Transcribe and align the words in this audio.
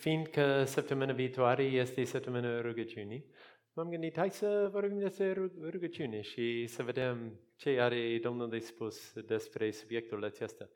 fiindcă 0.00 0.64
săptămâna 0.64 1.12
viitoare 1.12 1.62
este 1.62 2.04
săptămâna 2.04 2.60
rugăciunii, 2.60 3.24
m-am 3.72 3.88
gândit, 3.88 4.16
hai 4.16 4.30
să 4.30 4.68
vorbim 4.72 4.98
despre 4.98 5.32
rugăciune 5.60 6.20
și 6.20 6.66
să 6.66 6.82
vedem 6.82 7.40
ce 7.56 7.80
are 7.80 8.18
Domnul 8.22 8.48
de 8.48 8.58
spus 8.58 9.12
despre 9.12 9.70
subiectul 9.70 10.24
acesta. 10.24 10.68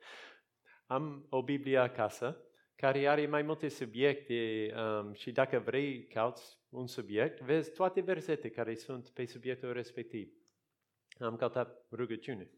Am 0.85 1.25
o 1.29 1.43
Biblie 1.43 1.77
acasă 1.77 2.37
care 2.75 3.07
are 3.07 3.27
mai 3.27 3.41
multe 3.41 3.67
subiecte 3.67 4.71
um, 4.75 5.13
și 5.13 5.31
dacă 5.31 5.59
vrei 5.59 6.07
cauți 6.07 6.59
un 6.69 6.87
subiect, 6.87 7.41
vezi 7.41 7.71
toate 7.71 8.01
versete 8.01 8.49
care 8.49 8.75
sunt 8.75 9.09
pe 9.09 9.25
subiectul 9.25 9.73
respectiv. 9.73 10.33
Am 11.19 11.35
căutat 11.35 11.85
rugăciune. 11.91 12.51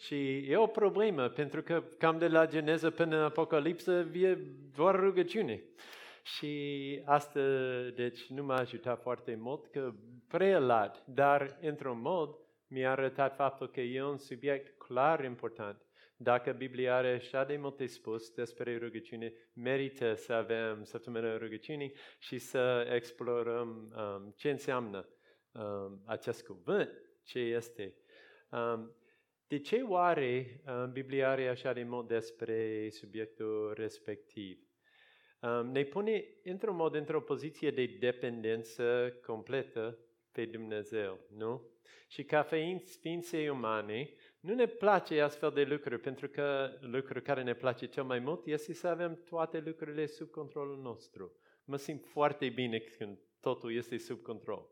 Și 0.00 0.36
e 0.36 0.56
o 0.56 0.66
problemă, 0.66 1.28
pentru 1.28 1.62
că 1.62 1.82
cam 1.98 2.18
de 2.18 2.28
la 2.28 2.46
Geneză 2.46 2.90
până 2.90 3.16
în 3.16 3.22
Apocalipsă 3.22 4.08
e 4.12 4.38
doar 4.74 5.00
rugăciune. 5.00 5.62
Și 6.22 7.02
asta, 7.04 7.40
deci, 7.94 8.26
nu 8.26 8.44
m-a 8.44 8.56
ajutat 8.56 9.00
foarte 9.02 9.34
mult, 9.34 9.66
că 9.66 9.92
prea 10.28 10.58
lat, 10.58 11.02
dar, 11.06 11.58
într-un 11.60 12.00
mod, 12.00 12.36
mi-a 12.68 12.90
arătat 12.90 13.34
faptul 13.34 13.70
că 13.70 13.80
e 13.80 14.02
un 14.02 14.18
subiect 14.18 14.78
clar 14.78 15.24
important. 15.24 15.84
Dacă 16.16 16.52
Biblia 16.52 16.96
are 16.96 17.12
așa 17.14 17.44
de 17.44 17.56
multe 17.56 17.86
spus 17.86 18.30
despre 18.30 18.78
rugăciune, 18.78 19.32
merită 19.52 20.14
să 20.14 20.32
avem 20.32 20.82
săptămâna 20.84 21.36
rugăciunii 21.36 21.94
și 22.18 22.38
să 22.38 22.90
explorăm 22.94 23.92
um, 23.96 24.34
ce 24.36 24.50
înseamnă 24.50 25.08
um, 25.52 26.02
acest 26.06 26.46
cuvânt, 26.46 26.90
ce 27.24 27.38
este. 27.38 27.94
Um, 28.50 28.94
de 29.50 29.58
ce 29.58 29.82
oare 29.82 30.60
um, 30.66 30.92
Biblia 30.92 31.30
are 31.30 31.48
așa 31.48 31.72
de 31.72 31.82
mult 31.82 32.08
despre 32.08 32.88
subiectul 32.90 33.72
respectiv? 33.76 34.58
Um, 35.40 35.66
ne 35.66 35.84
pune 35.84 36.24
într-un 36.44 36.76
mod 36.76 36.94
într-o 36.94 37.20
poziție 37.20 37.70
de 37.70 37.96
dependență 38.00 39.14
completă 39.26 39.98
pe 40.32 40.44
Dumnezeu, 40.44 41.18
nu? 41.36 41.62
Și 42.08 42.24
ca 42.24 42.46
ființe 43.00 43.50
umane, 43.50 44.10
nu 44.40 44.54
ne 44.54 44.66
place 44.66 45.20
astfel 45.20 45.50
de 45.50 45.62
lucruri, 45.62 46.00
pentru 46.00 46.28
că 46.28 46.78
lucrul 46.80 47.20
care 47.20 47.42
ne 47.42 47.54
place 47.54 47.86
cel 47.86 48.04
mai 48.04 48.18
mult 48.18 48.46
este 48.46 48.72
să 48.72 48.86
avem 48.86 49.22
toate 49.28 49.62
lucrurile 49.66 50.06
sub 50.06 50.30
controlul 50.30 50.78
nostru. 50.78 51.32
Mă 51.64 51.76
simt 51.76 52.04
foarte 52.04 52.48
bine 52.48 52.78
când 52.78 53.18
totul 53.40 53.74
este 53.74 53.96
sub 53.96 54.22
control. 54.22 54.68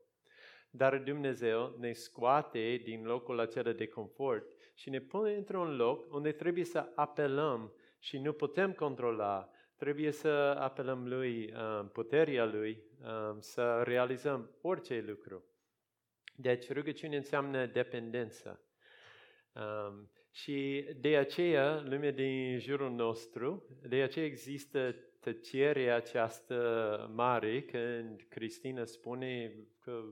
Dar 0.71 0.99
Dumnezeu 0.99 1.77
ne 1.79 1.93
scoate 1.93 2.81
din 2.85 3.05
locul 3.05 3.41
acela 3.41 3.73
de 3.73 3.87
confort 3.87 4.57
și 4.79 4.91
ne 4.91 5.01
pune 5.01 5.35
într-un 5.35 5.77
loc 5.77 6.15
unde 6.15 6.33
trebuie 6.33 6.65
să 6.65 6.93
apelăm 6.95 7.73
și 7.99 8.19
nu 8.19 8.33
putem 8.33 8.73
controla. 8.73 9.51
Trebuie 9.77 10.11
să 10.11 10.29
apelăm 10.59 11.09
Lui, 11.09 11.53
um, 11.53 11.89
puterea 11.89 12.45
Lui, 12.45 12.83
um, 13.03 13.41
să 13.41 13.83
realizăm 13.85 14.51
orice 14.61 15.05
lucru. 15.07 15.45
Deci 16.37 16.73
rugăciune 16.73 17.17
înseamnă 17.17 17.67
dependență. 17.67 18.63
Um, 19.53 20.11
și 20.31 20.89
de 21.01 21.17
aceea, 21.17 21.83
lumea 21.85 22.11
din 22.13 22.59
jurul 22.59 22.91
nostru, 22.91 23.67
de 23.89 24.03
aceea 24.03 24.25
există 24.25 24.95
tăcerea 25.21 25.97
această 25.97 27.11
mare 27.15 27.63
când 27.63 28.27
Cristina 28.29 28.85
spune 28.85 29.55
că 29.81 30.03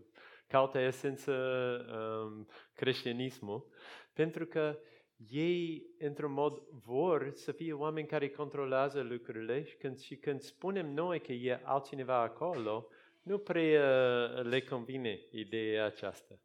caută 0.46 0.78
esență 0.78 1.32
um, 1.90 2.46
creștinismul, 2.74 3.66
pentru 4.16 4.46
că 4.46 4.78
ei, 5.30 5.86
într-un 5.98 6.32
mod, 6.32 6.62
vor 6.70 7.32
să 7.34 7.52
fie 7.52 7.72
oameni 7.72 8.06
care 8.06 8.28
controlează 8.28 9.00
lucrurile 9.00 9.62
și 9.62 9.76
când, 9.76 9.98
și 9.98 10.16
când 10.16 10.40
spunem 10.40 10.92
noi 10.92 11.20
că 11.20 11.32
e 11.32 11.60
altcineva 11.62 12.20
acolo, 12.20 12.88
nu 13.22 13.38
prea 13.38 14.26
le 14.26 14.60
convine 14.60 15.20
ideea 15.30 15.84
aceasta. 15.84 16.38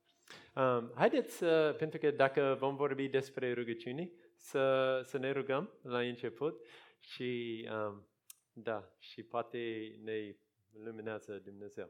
Um, 0.55 0.91
haideți, 0.95 1.43
uh, 1.43 1.75
pentru 1.77 1.99
că 1.99 2.11
dacă 2.11 2.55
vom 2.59 2.75
vorbi 2.75 3.07
despre 3.07 3.53
rugăciune, 3.53 4.11
să, 4.35 5.01
să 5.05 5.17
ne 5.17 5.31
rugăm 5.31 5.69
la 5.81 5.99
început 5.99 6.65
și, 6.99 7.61
um, 7.71 8.07
da, 8.53 8.91
și 8.99 9.23
poate 9.23 9.95
ne 10.03 10.35
luminează 10.83 11.41
Dumnezeu. 11.43 11.89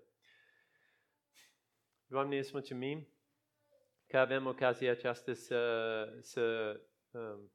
Doamne, 2.08 2.38
îți 2.38 2.50
mulțumim 2.54 3.08
că 4.12 4.18
avem 4.18 4.46
ocazia 4.46 4.92
aceasta 4.92 5.34
să, 5.34 5.64
să 6.20 6.80
um, 7.12 7.52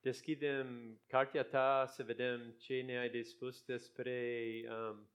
deschidem 0.00 0.98
cartea 1.06 1.44
ta, 1.44 1.84
să 1.86 2.02
vedem 2.02 2.54
ce 2.58 2.80
ne-ai 2.80 3.10
de 3.10 3.22
spus 3.22 3.64
despre 3.64 4.50
um, 4.68 5.10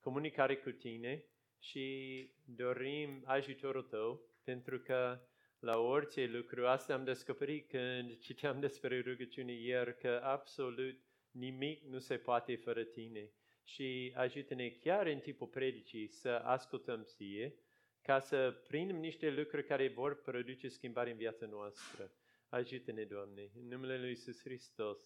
comunicare 0.00 0.56
cu 0.56 0.70
tine 0.70 1.24
și 1.58 2.30
dorim 2.44 3.22
ajutorul 3.24 3.82
tău 3.82 4.28
pentru 4.44 4.78
că 4.78 5.20
la 5.58 5.78
orice 5.78 6.26
lucru, 6.26 6.66
asta 6.66 6.94
am 6.94 7.04
descoperit 7.04 7.68
când 7.68 8.18
citeam 8.18 8.60
despre 8.60 9.00
rugăciune 9.00 9.52
ieri, 9.52 9.98
că 9.98 10.20
absolut 10.22 10.98
nimic 11.30 11.82
nu 11.82 11.98
se 11.98 12.16
poate 12.16 12.56
fără 12.56 12.82
tine. 12.82 13.30
Și 13.64 14.12
ajută-ne 14.16 14.68
chiar 14.68 15.06
în 15.06 15.18
timpul 15.18 15.46
predicii 15.46 16.08
să 16.08 16.28
ascultăm 16.28 17.02
ție, 17.02 17.54
ca 18.04 18.20
să 18.20 18.50
prindem 18.68 18.96
niște 18.96 19.30
lucruri 19.30 19.66
care 19.66 19.88
vor 19.88 20.22
produce 20.22 20.68
schimbare 20.68 21.10
în 21.10 21.16
viața 21.16 21.46
noastră. 21.46 22.12
Ajută-ne, 22.48 23.04
Doamne, 23.04 23.50
în 23.54 23.68
numele 23.68 23.98
Lui 23.98 24.08
Iisus 24.08 24.40
Hristos. 24.40 24.98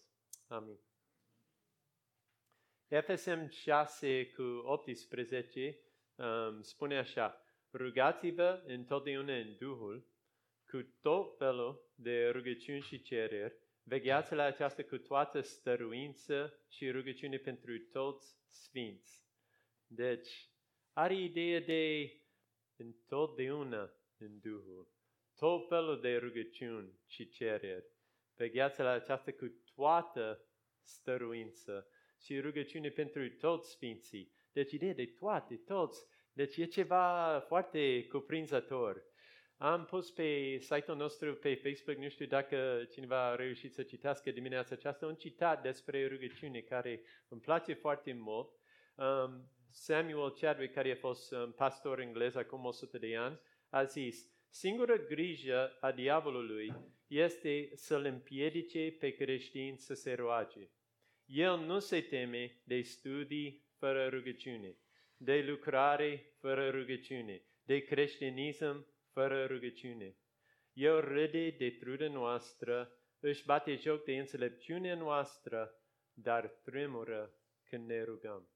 Amin. 0.47 0.79
FSM 2.87 3.49
6 3.49 4.31
cu 4.35 4.41
18 4.41 5.79
um, 6.15 6.61
spune 6.61 6.97
așa, 6.97 7.41
rugați-vă 7.73 8.63
întotdeauna 8.65 9.35
în 9.35 9.55
Duhul, 9.59 10.07
cu 10.65 10.95
tot 11.01 11.37
felul 11.37 11.91
de 11.95 12.29
rugăciuni 12.29 12.81
și 12.81 13.01
cereri, 13.01 13.57
vegheați 13.83 14.33
la 14.33 14.43
aceasta 14.43 14.83
cu 14.83 14.97
toată 14.97 15.41
stăruință 15.41 16.59
și 16.69 16.91
rugăciune 16.91 17.37
pentru 17.37 17.79
toți 17.79 18.35
sfinți. 18.49 19.23
Deci, 19.87 20.49
are 20.93 21.15
ideea 21.15 21.59
de 21.59 22.13
întotdeauna 22.79 23.93
în 24.17 24.39
Duhul, 24.39 24.87
tot 25.35 25.67
felul 25.67 26.01
de 26.01 26.17
rugăciuni 26.17 26.99
și 27.05 27.29
cereri. 27.29 27.85
Vegheați 28.35 28.79
la 28.79 28.89
aceasta 28.89 29.31
cu 29.31 29.61
toată 29.75 30.43
stăruință 30.81 31.87
și 32.21 32.39
rugăciune 32.39 32.89
pentru 32.89 33.29
toți 33.29 33.71
sfinții. 33.71 34.31
Deci 34.51 34.71
ideea 34.71 34.93
de 34.93 35.05
toate, 35.05 35.55
toți, 35.55 36.05
deci 36.33 36.57
e 36.57 36.65
ceva 36.65 37.39
foarte 37.47 38.07
cuprinzător. 38.07 39.03
Am 39.57 39.85
pus 39.85 40.11
pe 40.11 40.57
site-ul 40.59 40.97
nostru 40.97 41.35
pe 41.35 41.55
Facebook, 41.55 41.97
nu 41.97 42.09
știu 42.09 42.25
dacă 42.25 42.87
cineva 42.91 43.25
a 43.25 43.35
reușit 43.35 43.73
să 43.73 43.83
citească 43.83 44.31
dimineața 44.31 44.75
aceasta, 44.75 45.05
un 45.05 45.15
citat 45.15 45.61
despre 45.61 46.07
rugăciune 46.07 46.59
care 46.59 47.01
îmi 47.27 47.41
place 47.41 47.73
foarte 47.73 48.13
mult. 48.13 48.49
Um, 48.95 49.51
Samuel 49.71 50.31
Chadwick, 50.31 50.73
care 50.73 50.91
a 50.91 50.95
fost 50.95 51.31
um, 51.31 51.51
pastor 51.51 51.99
englez 51.99 52.35
acum 52.35 52.65
100 52.65 52.97
de 52.97 53.15
ani, 53.15 53.39
a 53.69 53.83
zis, 53.83 54.31
singura 54.49 54.95
grijă 54.95 55.77
a 55.79 55.91
diavolului 55.91 56.73
este 57.07 57.69
să-l 57.73 58.05
împiedice 58.05 58.95
pe 58.99 59.09
creștin 59.09 59.75
să 59.77 59.93
se 59.93 60.13
roage. 60.13 60.69
El 61.25 61.59
nu 61.59 61.79
se 61.79 62.01
teme 62.01 62.61
de 62.63 62.81
studii 62.81 63.65
fără 63.77 64.07
rugăciune 64.07 64.77
de 65.21 65.41
lucrare 65.41 66.33
fără 66.37 66.69
rugăciune, 66.69 67.43
de 67.63 67.79
creștinism 67.79 68.87
fără 69.11 69.45
rugăciune. 69.45 70.17
El 70.73 70.99
râde 71.01 71.49
de 71.49 71.69
trudă 71.69 72.07
noastră, 72.07 72.91
își 73.19 73.45
bate 73.45 73.75
joc 73.75 74.03
de 74.03 74.17
înțelepciunea 74.17 74.95
noastră, 74.95 75.81
dar 76.13 76.47
tremură 76.47 77.33
când 77.63 77.87
ne 77.87 78.03
rugăm. 78.03 78.49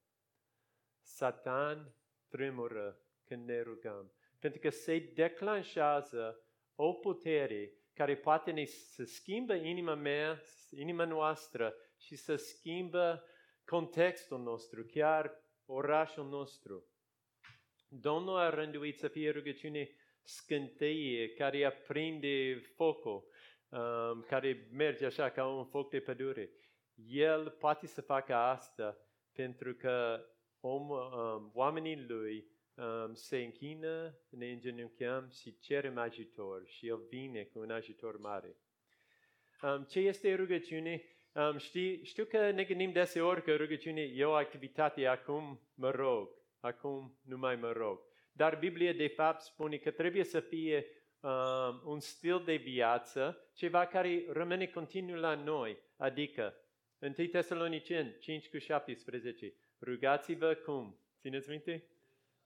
Satan 1.04 1.94
tremură 2.28 2.98
când 3.24 3.48
ne 3.48 3.60
rugăm, 3.60 4.12
pentru 4.38 4.60
că 4.60 4.70
se 4.70 4.98
declanșează 4.98 6.40
o 6.74 6.92
putere 6.92 7.72
care 7.94 8.16
poate 8.16 8.50
ne 8.50 8.64
să 8.64 9.04
schimbă 9.04 9.54
inima 9.54 9.94
mea, 9.94 10.42
inima 10.70 11.04
noastră 11.04 11.74
și 11.98 12.16
să 12.16 12.36
schimbă 12.36 13.24
contextul 13.64 14.40
nostru, 14.40 14.84
chiar 14.84 15.42
orașul 15.66 16.28
nostru. 16.28 16.84
Domnul 17.88 18.38
a 18.38 18.50
rânduit 18.50 18.98
să 18.98 19.08
fie 19.08 19.30
rugăciune 19.30 19.90
scânteie 20.22 21.28
care 21.28 21.64
aprinde 21.64 22.60
focul, 22.74 23.24
um, 23.68 24.20
care 24.20 24.68
merge 24.72 25.06
așa 25.06 25.30
ca 25.30 25.46
un 25.46 25.64
foc 25.64 25.90
de 25.90 26.00
pădure. 26.00 26.50
El 27.06 27.50
poate 27.50 27.86
să 27.86 28.00
facă 28.00 28.34
asta 28.34 28.98
pentru 29.32 29.74
că 29.74 30.24
om, 30.66 30.90
um, 30.90 31.50
oamenii 31.54 32.04
lui 32.08 32.46
um, 32.74 33.14
se 33.14 33.36
închină, 33.36 34.18
ne 34.28 34.50
îngenunchiăm 34.50 35.28
și 35.40 35.58
cerem 35.58 35.98
ajutor 35.98 36.62
și 36.66 36.86
El 36.88 37.06
vine 37.10 37.42
cu 37.42 37.58
un 37.58 37.70
ajutor 37.70 38.18
mare. 38.18 38.56
Um, 39.62 39.82
ce 39.82 39.98
este 39.98 40.34
rugăciune? 40.34 41.02
Um, 41.32 41.56
știi, 41.56 42.04
știu 42.04 42.24
că 42.24 42.50
ne 42.50 42.64
gândim 42.64 42.92
deseori 42.92 43.42
că 43.42 43.56
rugăciune 43.56 44.00
e 44.00 44.24
o 44.24 44.32
activitate, 44.32 45.06
acum 45.06 45.60
mă 45.74 45.90
rog, 45.90 46.28
acum 46.60 47.18
nu 47.22 47.36
mai 47.36 47.56
mă 47.56 47.72
rog. 47.72 48.00
Dar 48.32 48.58
Biblia 48.58 48.92
de 48.92 49.06
fapt 49.06 49.40
spune 49.40 49.76
că 49.76 49.90
trebuie 49.90 50.24
să 50.24 50.40
fie 50.40 50.86
um, 51.20 51.82
un 51.84 52.00
stil 52.00 52.42
de 52.44 52.54
viață, 52.54 53.48
ceva 53.54 53.86
care 53.86 54.24
rămâne 54.28 54.66
continuu 54.66 55.16
la 55.16 55.34
noi, 55.34 55.78
adică 55.96 56.54
1 56.98 57.12
Tesaloniceni 57.12 58.16
5 58.20 58.48
cu 58.48 58.58
17, 58.58 59.54
rugați-vă 59.84 60.54
cum? 60.54 60.98
Țineți 61.20 61.48
minte? 61.50 61.88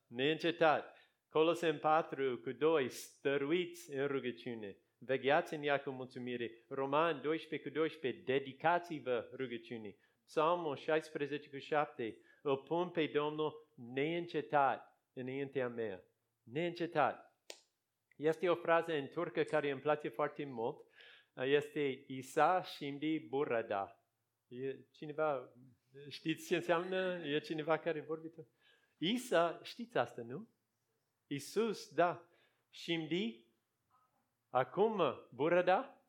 Neîncetat. 0.06 0.96
Colosem 1.28 1.78
4 1.78 2.38
cu 2.38 2.52
2, 2.52 2.90
stăruiți 2.90 3.92
în 3.92 4.06
rugăciune. 4.06 4.76
Vegheați 4.98 5.54
în 5.54 5.62
ea 5.62 5.80
cu 5.80 5.90
mulțumire. 5.90 6.64
Roman 6.68 7.20
12 7.22 7.68
cu 7.68 7.74
12, 7.74 8.22
dedicați-vă 8.22 9.28
rugăciunii. 9.32 9.98
Psalmul 10.24 10.76
16 10.76 11.48
cu 11.48 11.58
7, 11.58 12.16
îl 12.42 12.56
pun 12.56 12.88
pe 12.88 13.06
Domnul 13.06 13.68
neîncetat 13.74 14.98
înaintea 15.12 15.68
mea. 15.68 16.02
Neîncetat. 16.42 17.36
Este 18.16 18.48
o 18.48 18.54
frază 18.54 18.92
în 18.92 19.06
turcă 19.06 19.42
care 19.42 19.70
îmi 19.70 19.80
place 19.80 20.08
foarte 20.08 20.44
mult. 20.44 20.86
Este 21.34 22.04
Isa 22.06 22.62
Shimdi 22.62 23.18
Burada. 23.18 24.02
E 24.48 24.76
cineva, 24.90 25.52
știți 26.08 26.46
ce 26.46 26.54
înseamnă? 26.54 27.26
E 27.26 27.38
cineva 27.38 27.78
care 27.78 28.00
vorbită? 28.00 28.46
Isa, 28.96 29.60
știți 29.62 29.98
asta, 29.98 30.22
nu? 30.22 30.48
Isus, 31.26 31.88
da. 31.88 32.28
Shimdi 32.70 33.48
Acum, 34.50 35.02
burada? 35.30 36.02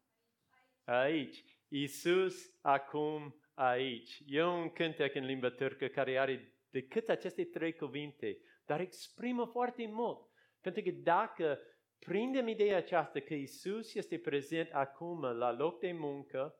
Aici. 0.84 1.44
Isus 1.68 2.52
acum 2.62 3.42
aici. 3.54 4.24
E 4.26 4.44
un 4.44 4.70
cântec 4.70 5.16
în 5.16 5.26
limba 5.26 5.50
turcă 5.50 5.88
care 5.88 6.18
are 6.18 6.54
decât 6.70 7.10
aceste 7.10 7.44
trei 7.44 7.74
cuvinte, 7.74 8.38
dar 8.66 8.80
exprimă 8.80 9.46
foarte 9.46 9.88
mult. 9.88 10.30
Pentru 10.62 10.82
că 10.82 10.90
dacă 10.92 11.60
prindem 12.00 12.48
ideea 12.48 12.78
aceasta 12.78 13.20
că 13.20 13.34
Isus 13.34 13.94
este 13.94 14.18
prezent 14.18 14.72
acum 14.72 15.22
la 15.22 15.52
loc 15.52 15.80
de 15.80 15.92
muncă, 15.92 16.56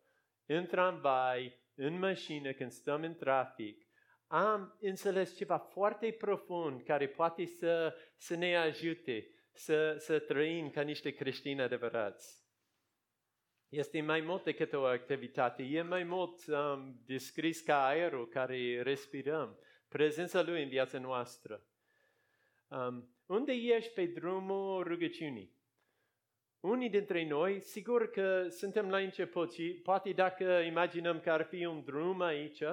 în 0.46 0.66
tramvai, 0.66 1.60
în 1.82 2.00
mașină, 2.00 2.52
când 2.52 2.72
stăm 2.72 3.04
în 3.04 3.16
trafic, 3.16 3.86
am 4.28 4.78
înțeles 4.80 5.36
ceva 5.36 5.58
foarte 5.58 6.12
profund 6.12 6.82
care 6.82 7.08
poate 7.08 7.46
să, 7.46 7.96
să 8.18 8.36
ne 8.36 8.58
ajute 8.58 9.30
să, 9.52 9.96
să 9.98 10.20
trăim 10.20 10.70
ca 10.70 10.82
niște 10.82 11.12
creștini 11.12 11.62
adevărați. 11.62 12.48
Este 13.70 14.02
mai 14.02 14.22
mult 14.22 14.44
decât 14.44 14.74
o 14.74 14.84
activitate, 14.84 15.64
e 15.64 15.82
mai 15.82 16.04
mult 16.04 16.46
um, 16.48 17.02
descris 17.06 17.62
ca 17.62 17.86
aerul 17.86 18.28
care 18.28 18.82
respirăm, 18.82 19.60
prezența 19.88 20.42
Lui 20.42 20.64
în 20.64 20.70
viața 20.70 21.00
noastră. 21.00 21.64
Um, 22.68 23.16
unde 23.26 23.52
ești 23.52 23.94
pe 23.94 24.06
drumul 24.06 24.84
rugăciunii? 24.84 25.59
Unii 26.60 26.90
dintre 26.90 27.28
noi, 27.28 27.62
sigur 27.62 28.10
că 28.10 28.48
suntem 28.50 28.90
la 28.90 28.98
început 28.98 29.54
și 29.54 29.80
poate 29.84 30.12
dacă 30.12 30.44
imaginăm 30.44 31.20
că 31.20 31.32
ar 31.32 31.44
fi 31.44 31.66
un 31.66 31.84
drum 31.84 32.22
aici 32.22 32.64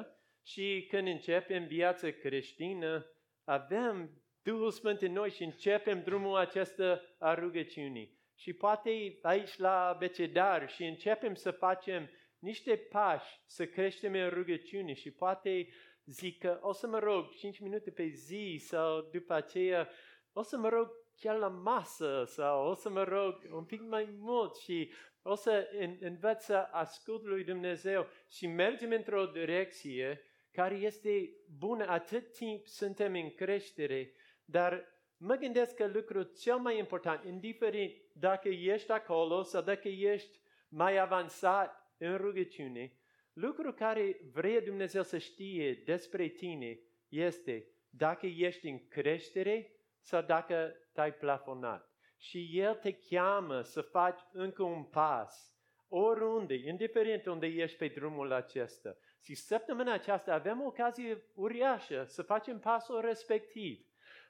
și 0.42 0.86
când 0.90 1.06
începem 1.06 1.66
viața 1.66 2.10
creștină, 2.10 3.06
avem 3.44 4.10
Duhul 4.42 4.70
Sfânt 4.70 5.00
în 5.00 5.12
noi 5.12 5.30
și 5.30 5.42
începem 5.42 6.02
drumul 6.02 6.36
acesta 6.36 7.00
a 7.18 7.34
rugăciunii. 7.34 8.18
Și 8.34 8.52
poate 8.52 9.18
aici 9.22 9.56
la 9.56 9.96
Becedar 9.98 10.68
și 10.68 10.84
începem 10.84 11.34
să 11.34 11.50
facem 11.50 12.10
niște 12.38 12.76
pași, 12.76 13.40
să 13.46 13.66
creștem 13.66 14.12
în 14.12 14.28
rugăciune 14.28 14.92
și 14.92 15.10
poate 15.10 15.68
zic 16.04 16.38
că 16.38 16.58
o 16.62 16.72
să 16.72 16.86
mă 16.86 16.98
rog 16.98 17.34
5 17.34 17.58
minute 17.58 17.90
pe 17.90 18.06
zi 18.06 18.56
sau 18.60 19.08
după 19.12 19.34
aceea 19.34 19.88
o 20.32 20.42
să 20.42 20.56
mă 20.56 20.68
rog 20.68 20.90
chiar 21.20 21.36
la 21.36 21.48
masă 21.48 22.24
sau 22.26 22.68
o 22.68 22.74
să 22.74 22.88
mă 22.88 23.02
rog 23.02 23.38
un 23.52 23.64
pic 23.64 23.80
mai 23.80 24.08
mult 24.18 24.56
și 24.56 24.92
o 25.22 25.34
să 25.34 25.68
învăț 26.00 26.44
să 26.44 26.68
ascult 26.70 27.24
lui 27.24 27.44
Dumnezeu 27.44 28.06
și 28.30 28.46
mergem 28.46 28.90
într-o 28.90 29.24
direcție 29.24 30.20
care 30.52 30.74
este 30.74 31.30
bună 31.58 31.86
atât 31.86 32.32
timp 32.32 32.66
suntem 32.66 33.14
în 33.14 33.30
creștere 33.30 34.12
dar 34.46 34.84
mă 35.16 35.34
gândesc 35.34 35.74
că 35.74 35.86
lucrul 35.86 36.32
cel 36.38 36.56
mai 36.56 36.78
important, 36.78 37.24
indiferent 37.24 37.92
dacă 38.12 38.48
ești 38.48 38.90
acolo 38.90 39.42
sau 39.42 39.62
dacă 39.62 39.88
ești 39.88 40.40
mai 40.68 40.98
avansat 40.98 41.94
în 41.98 42.16
rugăciune, 42.16 42.92
lucrul 43.32 43.74
care 43.74 44.20
vrea 44.32 44.60
Dumnezeu 44.60 45.02
să 45.02 45.18
știe 45.18 45.82
despre 45.84 46.28
tine 46.28 46.78
este 47.08 47.66
dacă 47.90 48.26
ești 48.26 48.68
în 48.68 48.88
creștere 48.88 49.75
sau 50.06 50.22
dacă 50.22 50.74
te-ai 50.92 51.12
plafonat. 51.12 51.90
Și 52.18 52.48
El 52.52 52.74
te 52.74 52.92
cheamă 52.92 53.62
să 53.62 53.80
faci 53.80 54.20
încă 54.32 54.62
un 54.62 54.84
pas, 54.84 55.54
oriunde, 55.88 56.54
indiferent 56.54 57.26
unde 57.26 57.46
ești 57.46 57.76
pe 57.76 57.86
drumul 57.86 58.32
acesta. 58.32 58.96
Și 59.22 59.34
săptămâna 59.34 59.92
aceasta 59.92 60.34
avem 60.34 60.62
ocazie 60.62 61.22
uriașă 61.34 62.04
să 62.04 62.22
facem 62.22 62.58
pasul 62.58 63.00
respectiv. 63.00 63.86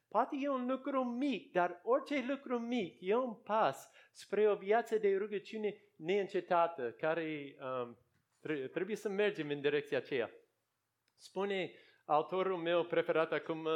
Poate 0.08 0.37
e 0.40 0.49
un 0.49 0.67
lucru 0.67 1.05
mic, 1.05 1.52
dar 1.52 1.81
orice 1.82 2.25
lucru 2.29 2.58
mic 2.58 2.96
e 3.00 3.14
un 3.14 3.34
pas 3.34 3.90
spre 4.12 4.50
o 4.50 4.55
viață 4.55 4.99
de 4.99 5.17
rugăciune 5.17 5.76
neîncetată, 5.96 6.90
care 6.90 7.56
um, 7.61 7.99
trebuie 8.72 8.96
să 8.96 9.08
mergem 9.08 9.49
în 9.49 9.61
direcția 9.61 9.99
aceea. 9.99 10.31
Spune 11.17 11.72
autorul 12.05 12.56
meu 12.56 12.84
preferat 12.84 13.32
acum 13.32 13.64
uh, 13.64 13.72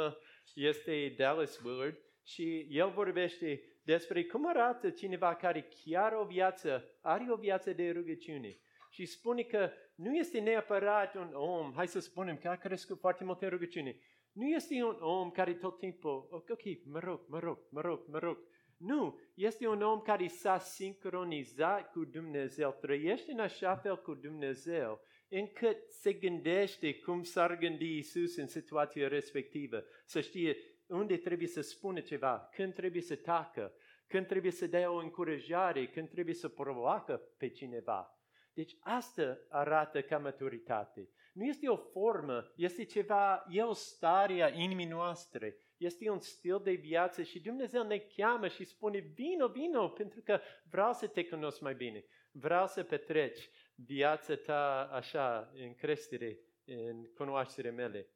este 0.55 1.13
Dallas 1.17 1.59
Willard 1.63 1.97
și 2.23 2.67
el 2.69 2.89
vorbește 2.89 3.61
despre 3.83 4.23
cum 4.23 4.47
arată 4.47 4.89
cineva 4.89 5.35
care 5.35 5.67
chiar 5.83 6.13
o 6.13 6.25
viață, 6.25 6.97
are 7.01 7.25
o 7.29 7.35
viață 7.35 7.73
de 7.73 7.91
rugăciune. 7.91 8.59
Și 8.89 9.05
spune 9.05 9.43
că 9.43 9.71
nu 9.95 10.15
este 10.15 10.39
neapărat 10.39 11.15
un 11.15 11.29
om, 11.33 11.73
hai 11.75 11.87
să 11.87 11.99
spunem, 11.99 12.37
că 12.37 12.47
a 12.47 12.55
crescut 12.55 12.99
foarte 12.99 13.23
mult 13.23 13.41
în 13.41 13.49
rugăciune, 13.49 13.99
nu 14.31 14.47
este 14.47 14.83
un 14.83 14.97
om 14.99 15.31
care 15.31 15.53
tot 15.53 15.77
timpul, 15.77 16.27
ok, 16.31 16.85
mă 16.85 16.99
rog, 16.99 17.21
mă 17.27 17.39
rog, 17.39 17.59
mă 17.69 17.81
rog, 17.81 18.03
mă 18.07 18.19
rog. 18.19 18.37
Nu, 18.77 19.19
este 19.35 19.67
un 19.67 19.81
om 19.81 19.99
care 19.99 20.27
s-a 20.27 20.57
sincronizat 20.57 21.91
cu 21.91 22.05
Dumnezeu, 22.05 22.77
trăiește 22.81 23.31
în 23.31 23.39
așa 23.39 23.75
fel 23.75 24.01
cu 24.01 24.13
Dumnezeu, 24.13 25.01
încât 25.33 25.77
se 25.89 26.13
gândește 26.13 26.99
cum 26.99 27.23
s-ar 27.23 27.57
gândi 27.57 27.97
Isus 27.97 28.35
în 28.35 28.47
situația 28.47 29.07
respectivă, 29.07 29.83
să 30.05 30.21
știe 30.21 30.57
unde 30.87 31.17
trebuie 31.17 31.47
să 31.47 31.61
spună 31.61 31.99
ceva, 31.99 32.49
când 32.51 32.73
trebuie 32.73 33.01
să 33.01 33.15
tacă, 33.15 33.73
când 34.07 34.25
trebuie 34.25 34.51
să 34.51 34.67
dea 34.67 34.91
o 34.91 34.95
încurajare, 34.95 35.87
când 35.87 36.09
trebuie 36.09 36.33
să 36.33 36.47
provoacă 36.47 37.21
pe 37.37 37.49
cineva. 37.49 38.15
Deci 38.53 38.77
asta 38.79 39.37
arată 39.49 40.01
ca 40.01 40.17
maturitate. 40.17 41.09
Nu 41.33 41.45
este 41.45 41.67
o 41.67 41.75
formă, 41.75 42.51
este 42.55 42.83
ceva, 42.83 43.45
e 43.49 43.61
o 43.61 43.73
stare 43.73 44.41
a 44.41 44.47
inimii 44.47 44.85
noastre, 44.85 45.57
este 45.77 46.09
un 46.09 46.19
stil 46.19 46.59
de 46.63 46.71
viață 46.71 47.23
și 47.23 47.39
Dumnezeu 47.39 47.83
ne 47.83 47.97
cheamă 47.97 48.47
și 48.47 48.63
spune, 48.63 48.99
vino, 48.99 49.47
vino, 49.47 49.87
pentru 49.87 50.21
că 50.21 50.39
vreau 50.69 50.93
să 50.93 51.07
te 51.07 51.25
cunosc 51.25 51.61
mai 51.61 51.75
bine, 51.75 52.05
vreau 52.31 52.67
să 52.67 52.83
petreci 52.83 53.49
viața 53.85 54.35
ta 54.35 54.89
așa, 54.91 55.51
în 55.53 55.75
creștere, 55.75 56.39
în 56.65 57.05
cunoaștere 57.13 57.69
mele. 57.69 58.07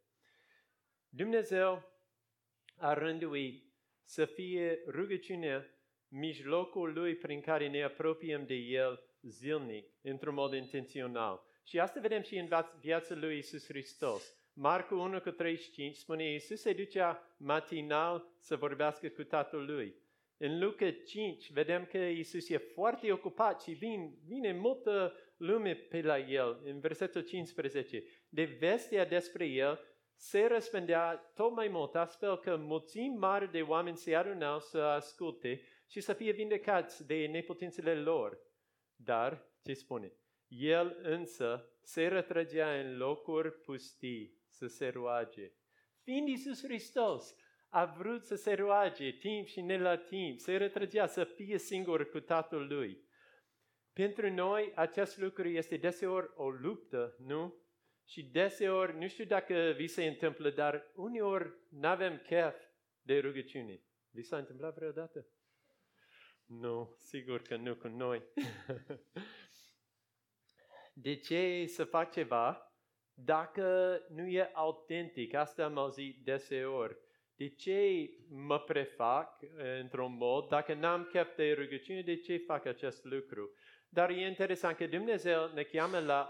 Dumnezeu 1.09 1.83
a 2.77 2.93
rânduit 2.93 3.73
să 4.03 4.25
fie 4.25 4.83
rugăciunea 4.87 5.69
mijlocul 6.07 6.93
Lui 6.93 7.15
prin 7.15 7.41
care 7.41 7.69
ne 7.69 7.83
apropiem 7.83 8.45
de 8.45 8.53
El 8.53 9.03
zilnic, 9.21 9.85
într-un 10.01 10.33
mod 10.33 10.53
intențional. 10.53 11.43
Și 11.63 11.79
asta 11.79 11.99
vedem 11.99 12.21
și 12.21 12.37
în 12.37 12.49
viața 12.79 13.15
lui 13.15 13.37
Isus 13.37 13.65
Hristos. 13.65 14.35
Marcu 14.53 14.95
1 14.95 15.21
cu 15.21 15.31
35 15.31 15.95
spune, 15.95 16.33
Isus 16.33 16.61
se 16.61 16.73
ducea 16.73 17.35
matinal 17.37 18.27
să 18.39 18.55
vorbească 18.55 19.07
cu 19.07 19.23
Tatăl 19.23 19.65
lui. 19.65 19.95
În 20.37 20.59
Luca 20.59 20.91
5 20.91 21.51
vedem 21.51 21.85
că 21.85 21.97
Isus 21.97 22.49
e 22.49 22.57
foarte 22.57 23.11
ocupat 23.11 23.61
și 23.61 23.71
vine, 23.71 24.13
vine 24.25 24.51
multă 24.51 25.13
lume 25.37 25.73
pe 25.73 26.01
la 26.01 26.19
el. 26.19 26.61
În 26.63 26.79
versetul 26.79 27.21
15, 27.21 28.03
de 28.29 28.43
vestea 28.43 29.05
despre 29.05 29.45
el 29.45 29.79
se 30.15 30.45
răspândea 30.45 31.15
tot 31.15 31.55
mai 31.55 31.67
mult, 31.67 31.95
astfel 31.95 32.37
că 32.37 32.55
mulțimi 32.55 33.17
mari 33.17 33.51
de 33.51 33.61
oameni 33.61 33.97
se 33.97 34.15
adunau 34.15 34.59
să 34.59 34.77
asculte 34.77 35.61
și 35.87 36.01
să 36.01 36.13
fie 36.13 36.31
vindecați 36.31 37.07
de 37.07 37.25
neputințele 37.25 37.95
lor. 37.95 38.39
Dar, 38.95 39.49
ce 39.63 39.73
spune? 39.73 40.13
El 40.47 40.97
însă 41.01 41.69
se 41.83 42.07
retrăgea 42.07 42.79
în 42.79 42.97
locuri 42.97 43.51
pustii 43.51 44.43
să 44.47 44.67
se 44.67 44.87
roage. 44.87 45.51
Fiind 46.03 46.27
Iisus 46.27 46.63
Hristos, 46.63 47.35
a 47.69 47.85
vrut 47.85 48.23
să 48.23 48.35
se 48.35 48.53
roage 48.53 49.11
timp 49.11 49.47
și 49.47 49.61
ne 49.61 49.77
la 49.77 49.97
timp, 49.97 50.39
se 50.39 50.57
retrăgea 50.57 51.07
să 51.07 51.23
fie 51.23 51.57
singur 51.57 52.09
cu 52.09 52.19
Tatăl 52.19 52.67
Lui. 52.67 53.04
Pentru 53.95 54.29
noi 54.29 54.71
acest 54.75 55.17
lucru 55.17 55.47
este 55.47 55.77
deseori 55.77 56.31
o 56.35 56.49
luptă, 56.49 57.15
nu? 57.19 57.55
Și 58.05 58.23
deseori, 58.23 58.97
nu 58.97 59.07
știu 59.07 59.25
dacă 59.25 59.73
vi 59.75 59.87
se 59.87 60.05
întâmplă, 60.05 60.49
dar 60.49 60.91
uneori 60.95 61.53
nu 61.69 61.87
avem 61.87 62.17
chef 62.17 62.55
de 63.01 63.19
rugăciune. 63.19 63.81
Vi 64.09 64.21
s-a 64.21 64.37
întâmplat 64.37 64.75
vreodată? 64.75 65.27
Nu, 66.45 66.97
sigur 66.99 67.41
că 67.41 67.55
nu 67.55 67.75
cu 67.75 67.87
noi. 67.87 68.23
de 71.05 71.15
ce 71.15 71.65
să 71.67 71.83
fac 71.83 72.11
ceva 72.11 72.75
dacă 73.13 73.99
nu 74.09 74.27
e 74.27 74.49
autentic? 74.53 75.33
Asta 75.33 75.65
am 75.65 75.77
auzit 75.77 76.23
deseori. 76.23 76.97
De 77.35 77.49
ce 77.49 78.09
mă 78.29 78.59
prefac 78.59 79.39
într-un 79.81 80.17
mod 80.17 80.47
dacă 80.47 80.73
n-am 80.73 81.03
chef 81.03 81.35
de 81.35 81.53
rugăciune? 81.53 82.01
De 82.01 82.19
ce 82.19 82.37
fac 82.37 82.65
acest 82.65 83.03
lucru? 83.03 83.53
Dar 83.95 84.09
e 84.09 84.27
interesant 84.27 84.77
că 84.77 84.87
Dumnezeu 84.87 85.51
ne 85.53 85.63
cheamă 85.63 85.99
la 85.99 86.21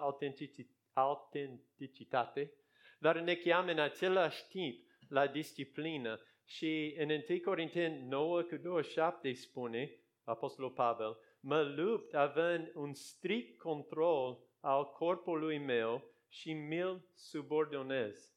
autenticitate, 0.93 2.53
dar 3.00 3.19
ne 3.19 3.36
cheamă 3.36 3.72
în 3.72 3.79
același 3.79 4.48
timp 4.48 4.86
la 5.10 5.27
disciplină. 5.27 6.19
Și 6.45 6.95
în 6.98 7.10
1 7.10 7.22
Corinteni 7.43 8.07
9 8.07 8.41
cu 8.41 8.55
27 8.55 9.34
spune, 9.34 9.91
Apostolul 10.24 10.72
Pavel, 10.72 11.17
mă 11.39 11.62
lupt 11.62 12.13
având 12.13 12.72
un 12.74 12.93
strict 12.93 13.57
control 13.57 14.39
al 14.60 14.91
corpului 14.91 15.57
meu 15.57 16.03
și 16.29 16.53
mi-l 16.53 17.10
subordonez. 17.15 18.34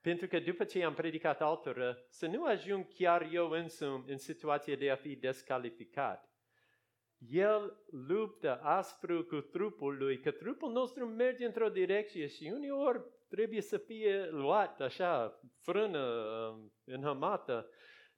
Pentru 0.00 0.26
că 0.26 0.38
după 0.38 0.64
ce 0.64 0.84
am 0.84 0.94
predicat 0.94 1.40
altora, 1.40 1.96
să 2.08 2.26
nu 2.26 2.44
ajung 2.44 2.86
chiar 2.94 3.28
eu 3.32 3.50
însumi 3.50 4.04
în 4.06 4.18
situație 4.18 4.76
de 4.76 4.90
a 4.90 4.96
fi 4.96 5.16
descalificat. 5.16 6.31
El 7.28 7.76
luptă 7.90 8.60
aspru 8.62 9.24
cu 9.24 9.36
trupul 9.36 9.96
lui, 9.96 10.20
că 10.20 10.30
trupul 10.30 10.72
nostru 10.72 11.06
merge 11.06 11.44
într-o 11.44 11.68
direcție 11.68 12.26
și 12.26 12.52
uneori 12.54 13.02
trebuie 13.28 13.60
să 13.60 13.78
fie 13.78 14.28
luat 14.30 14.80
așa, 14.80 15.40
frână, 15.60 15.98
um, 16.52 16.72
înhămată. 16.84 17.68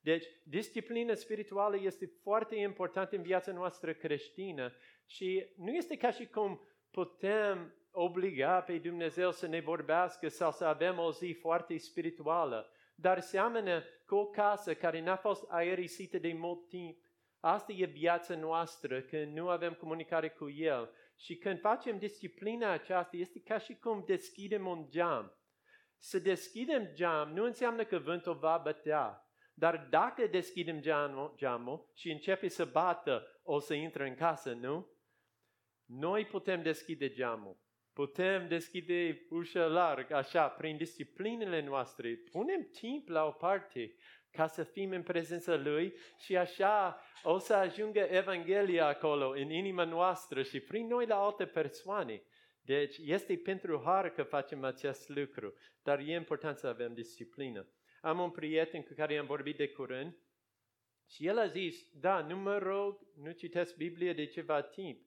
Deci, 0.00 0.26
disciplina 0.42 1.14
spirituală 1.14 1.76
este 1.80 2.12
foarte 2.22 2.56
importantă 2.56 3.16
în 3.16 3.22
viața 3.22 3.52
noastră 3.52 3.92
creștină 3.92 4.72
și 5.06 5.46
nu 5.56 5.70
este 5.70 5.96
ca 5.96 6.10
și 6.10 6.26
cum 6.26 6.60
putem 6.90 7.74
obliga 7.90 8.60
pe 8.60 8.78
Dumnezeu 8.78 9.30
să 9.30 9.46
ne 9.46 9.60
vorbească 9.60 10.28
sau 10.28 10.50
să 10.50 10.64
avem 10.64 10.98
o 10.98 11.12
zi 11.12 11.36
foarte 11.40 11.76
spirituală, 11.76 12.70
dar 12.94 13.20
seamănă 13.20 13.82
cu 14.06 14.14
o 14.14 14.26
casă 14.26 14.74
care 14.74 15.02
n-a 15.02 15.16
fost 15.16 15.44
aerisită 15.48 16.18
de 16.18 16.32
mult 16.32 16.68
timp. 16.68 16.98
Asta 17.44 17.72
e 17.72 17.84
viața 17.84 18.36
noastră, 18.36 19.00
când 19.00 19.36
nu 19.36 19.48
avem 19.48 19.72
comunicare 19.74 20.28
cu 20.28 20.50
El. 20.50 20.90
Și 21.16 21.36
când 21.36 21.60
facem 21.60 21.98
disciplina 21.98 22.70
aceasta, 22.70 23.16
este 23.16 23.40
ca 23.40 23.58
și 23.58 23.74
cum 23.74 24.02
deschidem 24.06 24.66
un 24.66 24.86
geam. 24.90 25.38
Să 25.98 26.18
deschidem 26.18 26.90
geam 26.92 27.32
nu 27.32 27.44
înseamnă 27.44 27.84
că 27.84 27.98
vântul 27.98 28.34
va 28.34 28.60
bătea, 28.62 29.28
dar 29.54 29.86
dacă 29.90 30.26
deschidem 30.26 30.80
geamul, 30.80 31.34
geamul 31.36 31.90
și 31.94 32.10
începe 32.10 32.48
să 32.48 32.64
bată, 32.64 33.40
o 33.42 33.58
să 33.58 33.74
intre 33.74 34.08
în 34.08 34.14
casă, 34.14 34.52
nu? 34.52 34.88
Noi 35.84 36.26
putem 36.26 36.62
deschide 36.62 37.08
geamul. 37.08 37.58
Putem 37.92 38.48
deschide 38.48 39.26
ușa 39.30 39.66
larg, 39.66 40.10
așa, 40.10 40.48
prin 40.48 40.76
disciplinele 40.76 41.62
noastre. 41.62 42.14
Punem 42.30 42.68
timp 42.72 43.08
la 43.08 43.24
o 43.24 43.30
parte 43.30 43.94
ca 44.34 44.46
să 44.46 44.62
fim 44.62 44.90
în 44.90 45.02
prezența 45.02 45.56
Lui 45.56 45.94
și 46.18 46.36
așa 46.36 47.00
o 47.22 47.38
să 47.38 47.54
ajungă 47.54 48.00
Evanghelia 48.00 48.86
acolo, 48.86 49.28
în 49.28 49.50
inima 49.50 49.84
noastră 49.84 50.42
și 50.42 50.60
prin 50.60 50.86
noi 50.86 51.06
la 51.06 51.16
alte 51.16 51.46
persoane. 51.46 52.22
Deci 52.60 52.96
este 52.98 53.36
pentru 53.36 53.82
har 53.84 54.10
că 54.10 54.22
facem 54.22 54.64
acest 54.64 55.08
lucru, 55.08 55.54
dar 55.82 55.98
e 55.98 56.14
important 56.14 56.58
să 56.58 56.66
avem 56.66 56.94
disciplină. 56.94 57.68
Am 58.00 58.18
un 58.18 58.30
prieten 58.30 58.82
cu 58.82 58.92
care 58.96 59.16
am 59.16 59.26
vorbit 59.26 59.56
de 59.56 59.68
curând 59.68 60.16
și 61.08 61.26
el 61.26 61.38
a 61.38 61.46
zis, 61.46 61.88
da, 61.92 62.20
nu 62.20 62.36
mă 62.36 62.58
rog, 62.58 62.98
nu 63.22 63.30
citesc 63.30 63.76
Biblia 63.76 64.12
de 64.12 64.26
ceva 64.26 64.62
timp. 64.62 65.00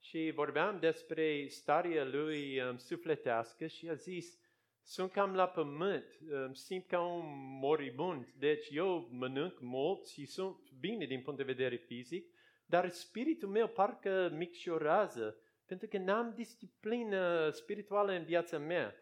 Și 0.00 0.32
vorbeam 0.34 0.78
despre 0.78 1.46
starea 1.48 2.04
lui 2.04 2.60
um, 2.60 2.76
sufletească 2.76 3.66
și 3.66 3.88
a 3.88 3.94
zis, 3.94 4.39
sunt 4.82 5.10
cam 5.10 5.34
la 5.34 5.48
pământ, 5.48 6.04
simt 6.52 6.86
ca 6.86 7.00
un 7.00 7.58
moribund, 7.60 8.32
deci 8.38 8.68
eu 8.70 9.08
mănânc 9.10 9.60
mult 9.60 10.06
și 10.06 10.26
sunt 10.26 10.70
bine 10.80 11.04
din 11.06 11.22
punct 11.22 11.38
de 11.38 11.52
vedere 11.52 11.76
fizic, 11.76 12.26
dar 12.66 12.88
spiritul 12.88 13.48
meu 13.48 13.68
parcă 13.68 14.30
micșorează, 14.32 15.36
pentru 15.66 15.88
că 15.88 15.98
n-am 15.98 16.32
disciplină 16.34 17.50
spirituală 17.50 18.12
în 18.12 18.24
viața 18.24 18.58
mea. 18.58 18.94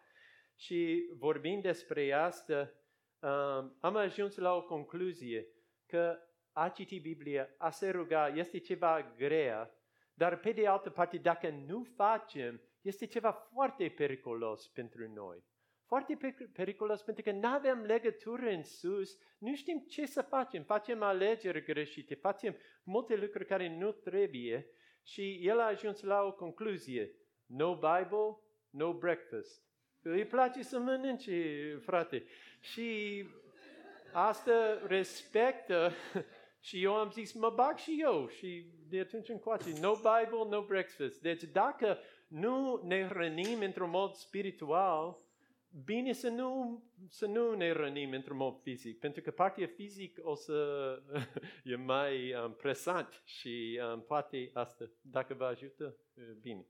Și 0.57 1.11
vorbind 1.19 1.63
despre 1.63 2.13
asta, 2.13 2.73
am 3.81 3.97
ajuns 3.97 4.37
la 4.37 4.55
o 4.55 4.63
concluzie 4.63 5.47
că 5.87 6.19
a 6.53 6.69
citi 6.69 7.01
Biblia, 7.01 7.49
a 7.59 7.71
se 7.71 7.91
ruga, 7.91 8.29
este 8.29 8.59
ceva 8.59 9.15
grea, 9.17 9.71
dar 10.15 10.39
pe 10.39 10.53
de 10.53 10.67
altă 10.67 10.91
parte, 10.91 11.17
dacă 11.17 11.49
nu 11.49 11.83
facem, 11.83 12.61
este 12.81 13.07
ceva 13.07 13.33
foarte 13.33 13.89
periculos 13.89 14.69
pentru 14.69 15.13
noi. 15.13 15.45
Foarte 15.89 16.19
periculos 16.53 17.03
pentru 17.03 17.23
că 17.23 17.31
nu 17.31 17.49
avem 17.49 17.83
legătură 17.83 18.49
în 18.49 18.63
sus, 18.63 19.19
nu 19.39 19.55
știm 19.55 19.79
ce 19.79 20.07
să 20.07 20.23
facem, 20.23 20.63
facem 20.63 21.03
alegeri 21.03 21.65
greșite, 21.65 22.15
facem 22.15 22.57
multe 22.83 23.17
lucruri 23.17 23.47
care 23.47 23.77
nu 23.77 23.93
trebuie 23.93 24.67
și 25.03 25.39
el 25.43 25.61
a 25.61 25.65
ajuns 25.67 26.01
la 26.01 26.23
o 26.23 26.33
concluzie. 26.33 27.15
No 27.47 27.75
Bible, 27.75 28.39
no 28.71 28.93
breakfast. 28.93 29.63
Îi 30.03 30.25
place 30.25 30.63
să 30.63 30.79
mănânce, 30.79 31.79
frate. 31.83 32.25
Și 32.61 33.25
asta 34.13 34.87
respectă 34.87 35.93
și 36.69 36.83
eu 36.83 36.95
am 36.95 37.11
zis, 37.11 37.33
mă 37.33 37.51
bag 37.51 37.77
și 37.77 37.99
eu 38.01 38.29
și 38.29 38.73
de 38.89 39.01
atunci 39.01 39.29
încoace, 39.29 39.81
no 39.81 39.95
Bible, 39.95 40.49
no 40.49 40.63
breakfast. 40.63 41.21
Deci 41.21 41.43
dacă 41.43 41.99
nu 42.27 42.83
ne 42.85 43.07
hrănim 43.07 43.61
într-un 43.61 43.91
mod 43.91 44.15
spiritual, 44.15 45.27
bine 45.85 46.13
să 46.13 46.29
nu, 46.29 46.83
să 47.09 47.27
nu 47.27 47.55
ne 47.55 47.73
rănim 47.73 48.13
într-un 48.13 48.37
mod 48.37 48.61
fizic, 48.63 48.99
pentru 48.99 49.23
că 49.23 49.31
partea 49.31 49.67
fizic 49.67 50.19
o 50.23 50.35
să 50.35 50.99
e 51.65 51.77
mai 51.77 52.35
um, 52.35 52.55
presant 52.55 53.23
și 53.25 53.81
um, 53.93 54.01
poate 54.01 54.51
asta, 54.53 54.91
dacă 55.01 55.35
vă 55.35 55.45
ajută, 55.45 55.97
bine. 56.41 56.67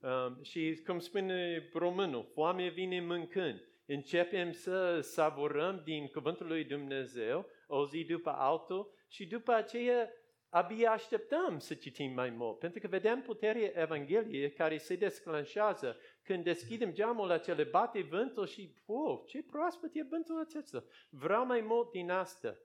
Um, 0.00 0.42
și 0.42 0.82
cum 0.86 0.98
spune 0.98 1.68
românul, 1.72 2.30
foame 2.32 2.68
vine 2.68 3.00
mâncând. 3.00 3.68
Începem 3.86 4.52
să 4.52 5.00
savurăm 5.00 5.80
din 5.84 6.06
cuvântul 6.06 6.46
lui 6.46 6.64
Dumnezeu 6.64 7.46
o 7.66 7.86
zi 7.86 8.04
după 8.04 8.30
altul 8.30 8.94
și 9.08 9.26
după 9.26 9.52
aceea 9.52 10.10
abia 10.48 10.90
așteptăm 10.90 11.58
să 11.58 11.74
citim 11.74 12.12
mai 12.12 12.30
mult, 12.30 12.58
pentru 12.58 12.80
că 12.80 12.86
vedem 12.86 13.20
puterea 13.20 13.82
Evangheliei 13.82 14.52
care 14.52 14.76
se 14.76 14.96
desclanșează 14.96 15.96
când 16.24 16.44
deschidem 16.44 16.92
geamul 16.92 17.30
acela, 17.30 17.64
bate 17.70 18.02
vântul 18.02 18.46
și, 18.46 18.74
oh, 18.86 19.20
ce 19.26 19.42
proaspăt 19.42 19.90
e 19.94 20.02
vântul 20.02 20.40
acesta. 20.40 20.84
Vreau 21.08 21.46
mai 21.46 21.60
mult 21.60 21.90
din 21.90 22.10
asta. 22.10 22.58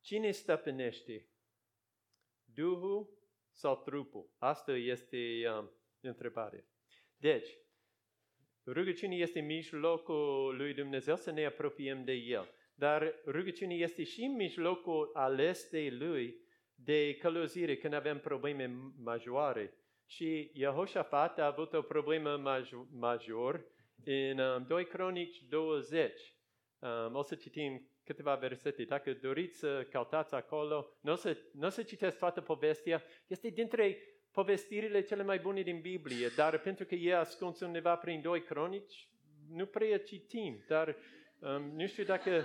Cine 0.00 0.30
stăpânește? 0.30 1.28
Duhul 2.44 3.08
sau 3.52 3.76
trupul? 3.76 4.30
Asta 4.38 4.72
este 4.72 5.48
um, 5.58 5.70
întrebarea. 6.00 6.64
Deci, 7.16 7.48
rugăciunea 8.66 9.16
este 9.16 9.40
mijlocul 9.40 10.56
lui 10.56 10.74
Dumnezeu 10.74 11.16
să 11.16 11.30
ne 11.30 11.44
apropiem 11.44 12.04
de 12.04 12.12
El. 12.12 12.54
Dar 12.74 13.14
rugăciunea 13.26 13.76
este 13.76 14.04
și 14.04 14.26
mijlocul 14.26 15.10
ales 15.14 15.68
de 15.70 15.88
Lui 15.90 16.42
de 16.74 17.16
călăuzire 17.16 17.76
când 17.76 17.94
avem 17.94 18.20
probleme 18.20 18.66
majore. 18.96 19.83
Și 20.06 20.50
Jehoshaphat 20.54 21.38
a 21.38 21.46
avut 21.46 21.72
o 21.72 21.82
problemă 21.82 22.36
maj- 22.36 22.88
major 22.90 23.64
în 24.04 24.38
um, 24.38 24.64
2 24.66 24.86
Cronici 24.86 25.42
20. 25.48 26.34
Um, 26.78 27.14
o 27.14 27.22
să 27.22 27.34
citim 27.34 27.88
câteva 28.04 28.34
versete. 28.34 28.84
Dacă 28.84 29.12
doriți 29.12 29.58
să 29.58 29.86
cautați 29.90 30.34
acolo, 30.34 30.96
nu 31.00 31.12
o 31.12 31.14
să, 31.14 31.36
n-o 31.52 31.68
să 31.68 31.82
citesc 31.82 32.18
toată 32.18 32.40
povestea. 32.40 33.02
Este 33.26 33.48
dintre 33.48 33.98
povestirile 34.30 35.02
cele 35.02 35.22
mai 35.22 35.38
bune 35.38 35.62
din 35.62 35.80
Biblie, 35.80 36.28
dar 36.36 36.58
pentru 36.58 36.84
că 36.84 36.94
e 36.94 37.16
ascuns 37.16 37.60
undeva 37.60 37.96
prin 37.96 38.20
2 38.22 38.42
Cronici, 38.42 39.08
nu 39.50 39.66
prea 39.66 39.98
citim, 39.98 40.64
dar 40.68 40.96
um, 41.38 41.62
nu 41.62 41.86
știu 41.86 42.04
dacă 42.04 42.44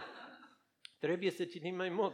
trebuie 1.00 1.32
să 1.32 1.46
citim 1.46 1.76
mai 1.76 1.90
mult. 1.90 2.14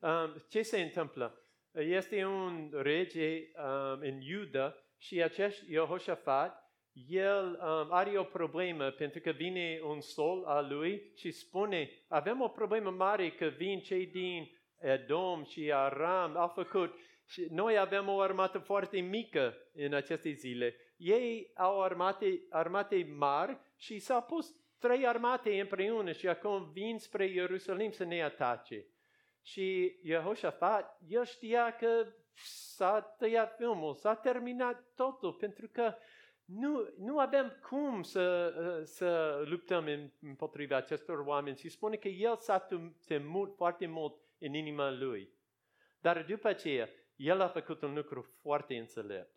Um, 0.00 0.44
ce 0.48 0.62
se 0.62 0.80
întâmplă? 0.80 1.42
Este 1.80 2.24
un 2.24 2.70
rege 2.72 3.36
um, 3.36 3.98
în 4.00 4.20
Iuda 4.20 4.74
și 4.96 5.22
acest 5.22 5.64
Jehoshaphat, 5.68 6.72
el 7.08 7.46
um, 7.46 7.92
are 7.92 8.18
o 8.18 8.22
problemă 8.22 8.90
pentru 8.90 9.20
că 9.20 9.30
vine 9.30 9.80
un 9.84 10.00
sol 10.00 10.44
al 10.44 10.74
lui 10.74 11.12
și 11.16 11.30
spune, 11.30 11.90
avem 12.08 12.40
o 12.40 12.48
problemă 12.48 12.90
mare 12.90 13.30
că 13.30 13.46
vin 13.46 13.80
cei 13.80 14.06
din 14.06 14.50
Edom 14.78 15.44
și 15.44 15.72
Aram, 15.72 16.36
au 16.36 16.48
făcut 16.48 16.94
Și 17.26 17.46
noi 17.50 17.78
avem 17.78 18.08
o 18.08 18.20
armată 18.20 18.58
foarte 18.58 19.00
mică 19.00 19.56
în 19.74 19.94
aceste 19.94 20.30
zile. 20.30 20.76
Ei 20.96 21.50
au 21.54 21.82
armate, 21.82 22.40
armate 22.50 23.14
mari 23.16 23.58
și 23.76 23.98
s-au 23.98 24.22
pus 24.22 24.54
trei 24.78 25.06
armate 25.06 25.60
împreună 25.60 26.12
și 26.12 26.28
acum 26.28 26.70
vin 26.72 26.98
spre 26.98 27.26
Ierusalim 27.26 27.90
să 27.90 28.04
ne 28.04 28.22
atace. 28.22 28.86
Și 29.42 29.98
Jehoshaphat, 30.04 30.98
el 31.08 31.24
știa 31.24 31.76
că 31.76 32.06
s-a 32.44 33.00
tăiat 33.00 33.56
filmul, 33.56 33.94
s-a 33.94 34.14
terminat 34.14 34.92
totul, 34.94 35.32
pentru 35.32 35.68
că 35.68 35.94
nu, 36.44 36.94
nu 36.98 37.18
avem 37.18 37.60
cum 37.68 38.02
să, 38.02 38.52
să 38.84 39.42
luptăm 39.46 40.12
împotriva 40.20 40.76
acestor 40.76 41.18
oameni. 41.18 41.56
Și 41.56 41.68
spune 41.68 41.96
că 41.96 42.08
el 42.08 42.36
s-a 42.36 42.68
temut 43.06 43.54
foarte 43.56 43.86
mult 43.86 44.20
în 44.38 44.54
inima 44.54 44.90
lui. 44.90 45.30
Dar 46.00 46.24
după 46.24 46.48
aceea, 46.48 46.88
el 47.16 47.40
a 47.40 47.48
făcut 47.48 47.82
un 47.82 47.94
lucru 47.94 48.22
foarte 48.40 48.76
înțelept. 48.76 49.36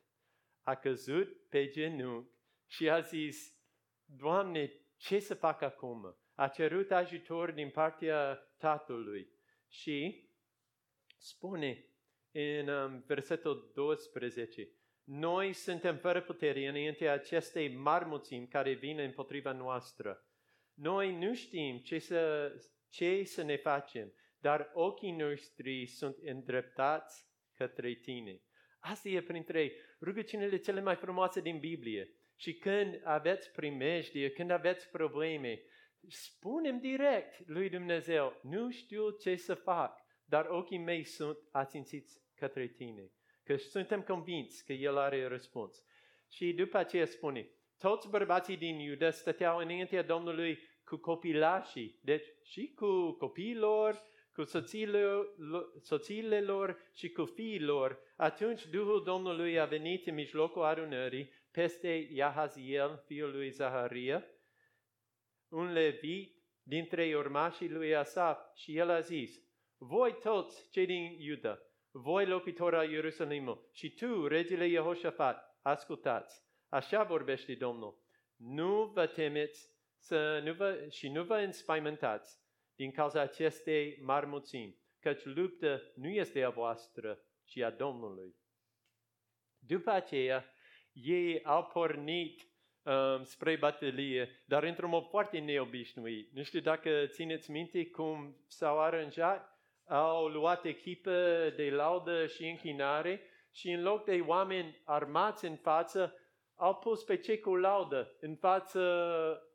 A 0.64 0.76
căzut 0.76 1.50
pe 1.50 1.68
genunchi 1.68 2.32
și 2.68 2.90
a 2.90 3.00
zis, 3.00 3.56
Doamne, 4.06 4.72
ce 4.98 5.20
să 5.20 5.34
fac 5.34 5.62
acum? 5.62 6.16
A 6.36 6.48
cerut 6.48 6.92
ajutor 6.92 7.52
din 7.52 7.70
partea 7.70 8.36
Tatălui 8.58 9.41
și 9.72 10.30
spune 11.18 11.86
în 12.32 12.68
um, 12.68 13.04
versetul 13.08 13.72
12, 13.74 14.70
noi 15.04 15.54
suntem 15.54 15.98
fără 15.98 16.22
putere 16.22 16.68
înainte 16.68 17.08
acestei 17.08 17.76
mari 17.76 18.06
mulțimi 18.06 18.48
care 18.48 18.74
vin 18.74 19.00
împotriva 19.00 19.52
noastră. 19.52 20.26
Noi 20.74 21.18
nu 21.18 21.34
știm 21.34 21.78
ce 21.78 22.00
să, 22.00 22.54
ce 22.90 23.24
să 23.24 23.44
ne 23.44 23.58
facem, 23.58 24.14
dar 24.40 24.72
ochii 24.74 25.12
noștri 25.12 25.86
sunt 25.86 26.18
îndreptați 26.22 27.26
către 27.54 27.94
tine. 27.94 28.42
Asta 28.80 29.10
e 29.10 29.22
printre 29.22 29.74
rugăciunile 30.02 30.58
cele 30.58 30.82
mai 30.82 30.96
frumoase 30.96 31.42
din 31.42 31.60
Biblie. 31.60 32.16
Și 32.36 32.54
când 32.54 33.02
aveți 33.04 33.52
primejdie, 33.52 34.32
când 34.32 34.52
aveți 34.52 34.90
probleme, 34.90 35.62
spunem 36.08 36.80
direct 36.80 37.48
lui 37.48 37.70
Dumnezeu, 37.70 38.40
nu 38.42 38.72
știu 38.72 39.10
ce 39.10 39.36
să 39.36 39.54
fac, 39.54 40.00
dar 40.26 40.46
ochii 40.50 40.78
mei 40.78 41.04
sunt 41.04 41.38
ațințiți 41.52 42.22
către 42.36 42.68
tine. 42.68 43.12
Că 43.44 43.56
suntem 43.58 44.02
convinți 44.02 44.66
că 44.66 44.74
El 44.74 44.98
are 44.98 45.28
răspuns. 45.28 45.86
Și 46.30 46.54
după 46.54 46.78
aceea 46.78 47.06
spune, 47.06 47.50
toți 47.78 48.10
bărbații 48.10 48.58
din 48.58 48.80
Iuda 48.80 49.12
stăteau 49.12 49.58
înaintea 49.58 50.04
Domnului 50.04 50.60
cu 50.86 50.98
copilașii, 50.98 52.00
deci 52.02 52.26
și 52.44 52.74
cu 52.76 53.12
copiilor, 53.12 54.02
cu 54.34 54.44
soțiile, 54.44 55.06
soțiile 55.82 56.42
lor 56.42 56.78
și 56.94 57.10
cu 57.10 57.26
fiilor. 57.26 58.00
Atunci 58.18 58.66
Duhul 58.66 59.04
Domnului 59.04 59.60
a 59.60 59.66
venit 59.66 60.08
în 60.08 60.14
mijlocul 60.14 60.64
adunării 60.64 61.32
peste 61.52 62.08
Iahaziel, 62.12 63.04
fiul 63.06 63.32
lui 63.32 63.50
Zaharia, 63.50 64.26
un 65.52 65.72
levit 65.72 66.36
dintre 66.64 67.16
urmașii 67.16 67.70
lui 67.70 67.96
Asaf 67.96 68.56
și 68.56 68.78
el 68.78 68.90
a 68.90 69.00
zis, 69.00 69.40
voi 69.78 70.18
toți 70.22 70.70
cei 70.70 70.86
din 70.86 71.16
Iuda, 71.20 71.60
voi 71.92 72.26
locuitori 72.26 72.76
al 72.76 72.92
Ierusalimul 72.92 73.70
și 73.74 73.94
tu, 73.94 74.28
regele 74.28 74.70
Jehoshaphat, 74.70 75.60
ascultați. 75.62 76.44
Așa 76.70 77.04
vorbește 77.04 77.56
Domnul. 77.56 78.04
Nu 78.36 78.86
vă 78.86 79.08
temeți 79.08 79.70
să 79.98 80.42
nu 80.44 80.54
vă, 80.54 80.88
și 80.90 81.10
nu 81.10 81.24
vă 81.24 81.36
înspăimântați 81.36 82.40
din 82.76 82.92
cauza 82.92 83.22
acestei 83.22 84.00
mari 84.02 84.26
mulțimi, 84.26 84.80
căci 85.00 85.24
luptă 85.24 85.92
nu 85.96 86.08
este 86.08 86.44
a 86.44 86.50
voastră, 86.50 87.26
ci 87.44 87.58
a 87.58 87.70
Domnului. 87.70 88.36
După 89.60 89.90
aceea, 89.90 90.46
ei 90.92 91.44
au 91.44 91.66
pornit 91.66 92.51
um, 92.84 93.24
spre 93.24 93.56
bătălie, 93.56 94.44
dar 94.46 94.64
într-un 94.64 94.90
mod 94.90 95.08
foarte 95.10 95.40
neobișnuit. 95.40 96.34
Nu 96.34 96.44
știu 96.44 96.60
dacă 96.60 97.06
țineți 97.06 97.52
minte 97.52 97.86
cum 97.86 98.36
s-au 98.48 98.80
aranjat, 98.80 99.60
au 99.88 100.28
luat 100.28 100.66
echipă 100.66 101.12
de 101.56 101.70
laudă 101.70 102.28
și 102.28 102.50
închinare 102.50 103.22
și 103.52 103.72
în 103.72 103.82
loc 103.82 104.06
de 104.06 104.24
oameni 104.26 104.82
armați 104.84 105.46
în 105.46 105.56
față, 105.56 106.16
au 106.56 106.76
pus 106.76 107.04
pe 107.04 107.18
cei 107.18 107.40
cu 107.40 107.56
laudă 107.56 108.16
în 108.20 108.36
față 108.36 108.82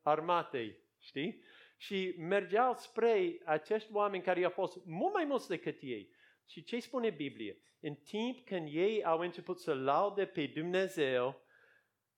armatei, 0.02 0.78
știi? 1.00 1.42
Și 1.76 2.14
mergeau 2.18 2.74
spre 2.74 3.38
acești 3.44 3.92
oameni 3.92 4.22
care 4.22 4.44
au 4.44 4.50
fost 4.50 4.84
mult 4.84 5.14
mai 5.14 5.24
mulți 5.24 5.48
decât 5.48 5.78
ei. 5.80 6.14
Și 6.48 6.62
ce 6.62 6.80
spune 6.80 7.10
Biblia? 7.10 7.54
În 7.80 7.94
timp 7.94 8.46
când 8.46 8.68
ei 8.72 9.04
au 9.04 9.18
început 9.18 9.60
să 9.60 9.74
laude 9.74 10.24
pe 10.24 10.46
Dumnezeu, 10.54 11.40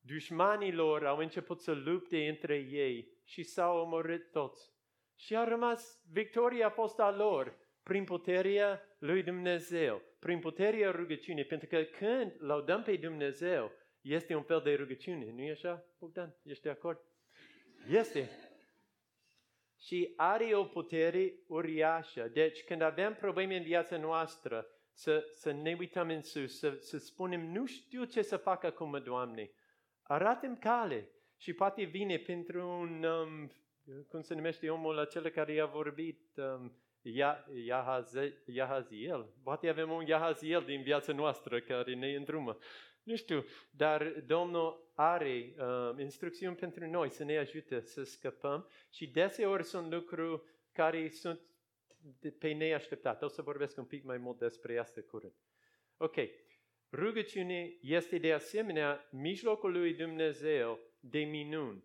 dușmanilor 0.09 1.07
au 1.07 1.19
început 1.19 1.61
să 1.61 1.73
lupte 1.73 2.29
între 2.29 2.57
ei 2.57 3.09
și 3.25 3.43
s-au 3.43 3.79
omorât 3.79 4.31
toți. 4.31 4.71
Și 5.15 5.37
a 5.37 5.45
rămas, 5.45 6.01
victoria 6.13 6.67
a 6.67 6.71
fost 6.71 6.99
a 6.99 7.11
lor, 7.17 7.59
prin 7.83 8.05
puterea 8.05 8.83
lui 8.99 9.23
Dumnezeu, 9.23 10.03
prin 10.19 10.39
puterea 10.39 10.91
rugăciunii, 10.91 11.45
pentru 11.45 11.69
că 11.69 11.83
când 11.83 12.35
laudăm 12.39 12.83
pe 12.83 12.97
Dumnezeu, 12.97 13.73
este 14.01 14.35
un 14.35 14.43
fel 14.43 14.61
de 14.65 14.75
rugăciune, 14.75 15.33
nu 15.33 15.43
e 15.43 15.51
așa, 15.51 15.85
Bogdan? 15.99 16.37
Ești 16.43 16.63
de 16.63 16.71
acord? 16.71 17.01
Este. 17.91 18.31
Și 19.79 20.13
are 20.17 20.55
o 20.55 20.65
putere 20.65 21.35
uriașă. 21.47 22.31
Deci, 22.33 22.65
când 22.65 22.83
avem 22.83 23.15
probleme 23.15 23.57
în 23.57 23.63
viața 23.63 23.97
noastră, 23.97 24.67
să, 24.93 25.25
să 25.33 25.51
ne 25.51 25.77
uităm 25.79 26.09
în 26.09 26.23
sus, 26.23 26.59
să, 26.59 26.77
să 26.81 26.99
spunem, 26.99 27.53
nu 27.53 27.67
știu 27.67 28.05
ce 28.05 28.23
să 28.23 28.37
fac 28.37 28.65
acum, 28.65 29.03
Doamne. 29.05 29.51
Arată-mi 30.09 30.59
cale. 30.59 31.09
Și 31.37 31.53
poate 31.53 31.83
vine 31.85 32.17
pentru 32.17 32.69
un, 32.69 33.05
um, 33.05 33.53
cum 34.09 34.21
se 34.21 34.35
numește 34.35 34.71
omul 34.71 34.99
acela 34.99 35.29
care 35.29 35.53
i-a 35.53 35.67
vorbit, 35.67 36.37
um, 36.37 36.73
Iahaziel. 38.47 39.33
Poate 39.43 39.69
avem 39.69 39.91
un 39.91 40.07
Iahaziel 40.07 40.63
din 40.63 40.83
viața 40.83 41.13
noastră 41.13 41.61
care 41.61 41.95
ne 41.95 42.15
îndrumă. 42.15 42.59
Nu 43.03 43.17
știu, 43.17 43.45
dar 43.71 44.03
Domnul 44.27 44.93
are 44.95 45.55
uh, 45.59 45.99
instrucțiuni 45.99 46.57
pentru 46.57 46.87
noi 46.87 47.11
să 47.11 47.25
ne 47.25 47.39
ajute 47.39 47.81
să 47.81 48.03
scăpăm 48.03 48.69
și 48.91 49.07
deseori 49.07 49.65
sunt 49.65 49.93
lucruri 49.93 50.43
care 50.73 51.09
sunt 51.09 51.41
pe 52.39 52.53
neașteptat. 52.53 53.23
O 53.23 53.29
să 53.29 53.43
vorbesc 53.43 53.79
un 53.79 53.85
pic 53.85 54.05
mai 54.05 54.19
mult 54.19 54.39
despre 54.39 54.79
asta 54.79 55.01
curând. 55.01 55.35
Ok. 55.97 56.17
Rugăciune 56.93 57.77
este 57.81 58.19
de 58.19 58.33
asemenea 58.33 59.09
mijlocul 59.11 59.73
lui 59.73 59.95
Dumnezeu 59.95 60.79
de 61.01 61.19
minuni. 61.19 61.85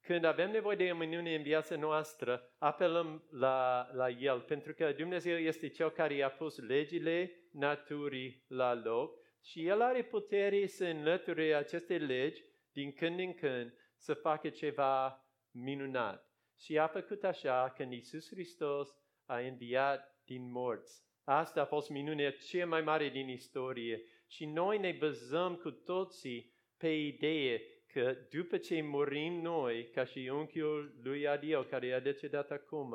Când 0.00 0.24
avem 0.24 0.50
nevoie 0.50 0.76
de 0.76 0.90
o 0.90 0.96
minune 0.96 1.34
în 1.34 1.42
viața 1.42 1.76
noastră, 1.76 2.54
apelăm 2.58 3.28
la, 3.30 3.88
la 3.92 4.08
El, 4.08 4.40
pentru 4.40 4.72
că 4.72 4.92
Dumnezeu 4.92 5.36
este 5.36 5.68
Cel 5.68 5.90
care 5.90 6.22
a 6.22 6.30
pus 6.30 6.58
legile 6.58 7.48
naturii 7.52 8.44
la 8.48 8.74
loc 8.74 9.18
și 9.42 9.66
El 9.66 9.80
are 9.80 10.04
putere 10.04 10.66
să 10.66 10.84
înlăture 10.84 11.54
aceste 11.54 11.98
legi 11.98 12.44
din 12.72 12.92
când 12.92 13.18
în 13.18 13.34
când 13.34 13.74
să 13.96 14.14
facă 14.14 14.48
ceva 14.48 15.26
minunat. 15.50 16.30
Și 16.58 16.78
a 16.78 16.86
făcut 16.86 17.24
așa 17.24 17.72
când 17.76 17.92
Iisus 17.92 18.28
Hristos 18.28 18.88
a 19.24 19.38
înviat 19.38 20.22
din 20.24 20.50
morți. 20.50 21.04
Asta 21.24 21.60
a 21.60 21.64
fost 21.64 21.90
minunea 21.90 22.30
cea 22.30 22.66
mai 22.66 22.82
mare 22.82 23.08
din 23.08 23.28
istorie. 23.28 24.02
Și 24.26 24.44
noi 24.44 24.78
ne 24.78 24.96
bazăm 24.98 25.54
cu 25.54 25.70
toții 25.70 26.54
pe 26.76 26.88
idee 26.88 27.62
că 27.86 28.16
după 28.30 28.56
ce 28.56 28.82
murim 28.82 29.40
noi, 29.40 29.90
ca 29.90 30.04
și 30.04 30.30
unchiul 30.32 31.00
lui 31.02 31.26
Adio, 31.26 31.62
care 31.62 31.92
a 31.92 32.00
decedat 32.00 32.50
acum, 32.50 32.92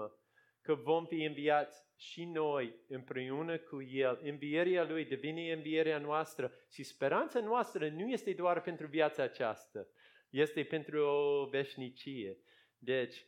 că 0.61 0.73
vom 0.73 1.05
fi 1.05 1.23
înviați 1.23 1.83
și 1.97 2.25
noi 2.25 2.75
împreună 2.87 3.57
cu 3.57 3.81
El. 3.81 4.19
Învierea 4.23 4.83
Lui 4.83 5.05
devine 5.05 5.51
învierea 5.51 5.97
noastră 5.97 6.51
și 6.71 6.83
speranța 6.83 7.39
noastră 7.39 7.89
nu 7.89 8.09
este 8.09 8.33
doar 8.33 8.61
pentru 8.61 8.87
viața 8.87 9.23
aceasta, 9.23 9.87
este 10.29 10.63
pentru 10.63 10.99
o 10.99 11.45
veșnicie. 11.45 12.37
Deci, 12.77 13.25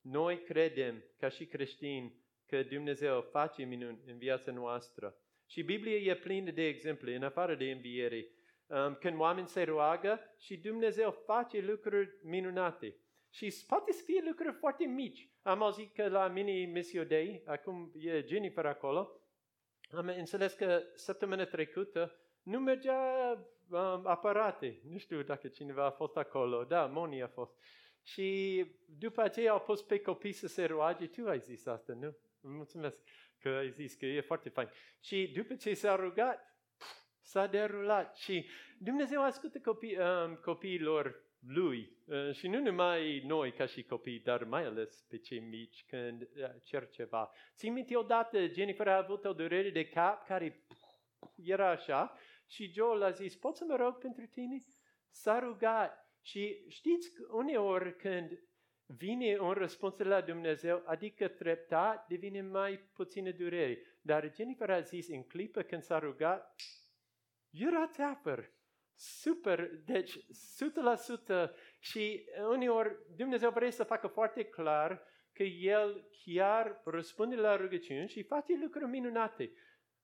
noi 0.00 0.42
credem, 0.42 1.04
ca 1.18 1.28
și 1.28 1.46
creștini, 1.46 2.22
că 2.46 2.62
Dumnezeu 2.62 3.20
face 3.20 3.62
minuni 3.62 4.02
în 4.06 4.18
viața 4.18 4.52
noastră. 4.52 5.16
Și 5.46 5.62
Biblia 5.62 5.96
e 5.96 6.14
plină 6.14 6.50
de 6.50 6.66
exemple, 6.66 7.14
în 7.14 7.22
afară 7.22 7.54
de 7.54 7.70
înviere, 7.70 8.26
um, 8.66 8.94
când 8.94 9.20
oameni 9.20 9.48
se 9.48 9.62
roagă 9.62 10.20
și 10.38 10.56
Dumnezeu 10.56 11.10
face 11.10 11.60
lucruri 11.60 12.16
minunate. 12.22 12.96
Și 13.30 13.54
poate 13.66 13.92
să 13.92 14.02
fie 14.04 14.22
lucruri 14.26 14.56
foarte 14.58 14.84
mici. 14.84 15.28
Am 15.42 15.62
auzit 15.62 15.94
că 15.94 16.08
la 16.08 16.28
Mini 16.28 16.66
Missio 16.66 17.04
Dei, 17.04 17.42
acum 17.46 17.92
e 17.94 18.24
Jennifer 18.26 18.66
acolo, 18.66 19.24
am 19.90 20.06
înțeles 20.06 20.52
că 20.52 20.82
săptămâna 20.94 21.44
trecută 21.44 22.18
nu 22.42 22.58
mergea 22.58 22.98
um, 23.68 24.06
aparate. 24.06 24.80
Nu 24.90 24.98
știu 24.98 25.22
dacă 25.22 25.48
cineva 25.48 25.84
a 25.84 25.90
fost 25.90 26.16
acolo. 26.16 26.64
Da, 26.64 26.86
Moni 26.86 27.22
a 27.22 27.28
fost. 27.28 27.52
Și 28.02 28.66
după 28.98 29.20
aceea 29.20 29.52
au 29.52 29.60
pus 29.60 29.82
pe 29.82 30.00
copii 30.00 30.32
să 30.32 30.46
se 30.46 30.64
roage. 30.64 31.06
Tu 31.06 31.28
ai 31.28 31.40
zis 31.40 31.66
asta, 31.66 31.92
nu? 31.92 32.16
Mulțumesc 32.40 32.96
că 33.44 33.56
ai 33.56 33.70
zis 33.70 33.94
că 33.94 34.06
e 34.06 34.20
foarte 34.20 34.48
fain. 34.48 34.68
Și 35.00 35.32
după 35.34 35.54
ce 35.54 35.74
s-a 35.74 35.94
rugat, 35.96 36.54
S-a 37.24 37.46
derulat 37.46 38.16
și 38.16 38.46
Dumnezeu 38.78 39.22
ascultă 39.22 39.58
copii, 39.58 39.96
um, 39.98 40.34
copiilor 40.34 41.22
lui 41.46 41.96
uh, 42.06 42.34
și 42.34 42.48
nu 42.48 42.60
numai 42.60 43.22
noi 43.26 43.52
ca 43.52 43.66
și 43.66 43.82
copii, 43.82 44.20
dar 44.20 44.44
mai 44.44 44.64
ales 44.64 45.04
pe 45.08 45.18
cei 45.18 45.40
mici 45.40 45.84
când 45.88 46.22
uh, 46.22 46.48
cer 46.62 46.88
ceva. 46.88 47.30
Țin 47.56 47.72
minte 47.72 47.96
odată, 47.96 48.46
Jennifer 48.46 48.88
a 48.88 48.96
avut 48.96 49.24
o 49.24 49.32
durere 49.32 49.70
de 49.70 49.88
cap 49.88 50.26
care 50.26 50.64
era 51.44 51.70
așa 51.70 52.18
și 52.46 52.72
Joel 52.72 53.02
a 53.02 53.10
zis, 53.10 53.36
pot 53.36 53.56
să 53.56 53.64
mă 53.64 53.76
rog 53.76 53.98
pentru 53.98 54.26
tine? 54.26 54.56
S-a 55.10 55.38
rugat 55.38 56.12
și 56.22 56.64
știți, 56.68 57.10
uneori 57.30 57.96
când 57.96 58.30
vine 58.86 59.38
un 59.38 59.52
răspuns 59.52 59.96
de 59.96 60.04
la 60.04 60.20
Dumnezeu, 60.20 60.82
adică 60.86 61.28
treptat 61.28 62.06
devine 62.08 62.40
mai 62.42 62.78
puțină 62.94 63.30
durere. 63.30 63.78
Dar 64.00 64.34
Jennifer 64.34 64.70
a 64.70 64.80
zis 64.80 65.08
în 65.08 65.22
clipă 65.22 65.62
când 65.62 65.82
s-a 65.82 65.98
rugat, 65.98 66.54
era 67.50 67.86
teapăr. 67.86 68.52
Super, 68.96 69.70
deci 69.84 70.18
100% 70.18 70.20
și 71.80 72.24
uneori 72.50 72.96
Dumnezeu 73.16 73.50
vrea 73.50 73.70
să 73.70 73.84
facă 73.84 74.06
foarte 74.06 74.44
clar 74.44 75.02
că 75.32 75.42
El 75.42 76.08
chiar 76.24 76.80
răspunde 76.84 77.34
la 77.34 77.56
rugăciuni 77.56 78.08
și 78.08 78.22
face 78.22 78.58
lucruri 78.62 78.90
minunate. 78.90 79.52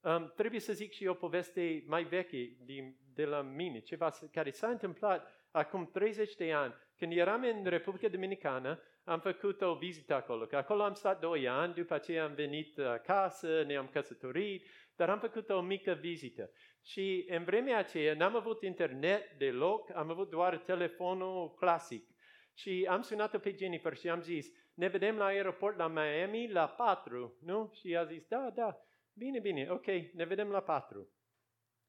Um, 0.01 0.33
trebuie 0.37 0.61
să 0.61 0.73
zic 0.73 0.93
și 0.93 1.07
o 1.07 1.15
poveste 1.15 1.85
mai 1.87 2.05
veche 2.05 2.57
din, 2.65 2.97
de 3.15 3.25
la 3.25 3.43
mine, 3.43 3.81
ceva 3.81 4.11
care 4.33 4.51
s-a 4.51 4.69
întâmplat 4.69 5.49
acum 5.51 5.91
30 5.93 6.35
de 6.35 6.53
ani. 6.53 6.75
Când 7.01 7.13
eram 7.13 7.43
în 7.43 7.65
Republica 7.65 8.09
Dominicană, 8.09 8.83
am 9.05 9.21
făcut 9.21 9.61
o 9.61 9.75
vizită 9.75 10.15
acolo. 10.15 10.47
Că 10.47 10.57
acolo 10.57 10.83
am 10.83 10.95
stat 10.95 11.21
2 11.21 11.49
ani, 11.49 11.75
după 11.75 11.95
aceea 11.95 12.25
am 12.25 12.35
venit 12.35 12.79
acasă, 12.79 13.63
ne-am 13.63 13.89
căsătorit, 13.89 14.67
dar 14.97 15.11
am 15.11 15.19
făcut 15.19 15.51
o 15.51 15.61
mică 15.61 15.93
vizită. 15.93 16.51
Și 16.83 17.27
în 17.29 17.45
vremea 17.45 17.79
aceea 17.79 18.15
n-am 18.15 18.37
avut 18.37 18.63
internet 18.63 19.39
deloc, 19.39 19.97
am 19.97 20.11
avut 20.11 20.31
doar 20.31 20.59
telefonul 20.59 21.55
clasic. 21.55 22.09
Și 22.55 22.87
am 22.91 23.03
sunat-o 23.03 23.39
pe 23.39 23.55
Jennifer 23.59 23.97
și 23.97 24.09
am 24.09 24.21
zis, 24.21 24.47
ne 24.75 24.87
vedem 24.87 25.17
la 25.17 25.25
aeroport 25.25 25.77
la 25.77 25.89
Miami 25.89 26.51
la 26.51 26.69
4, 26.69 27.39
nu? 27.43 27.71
Și 27.75 27.97
a 27.97 28.05
zis, 28.05 28.27
da, 28.27 28.51
da, 28.55 28.77
bine, 29.13 29.39
bine, 29.39 29.67
ok, 29.71 29.87
ne 30.13 30.25
vedem 30.25 30.49
la 30.49 30.61
4. 30.61 31.13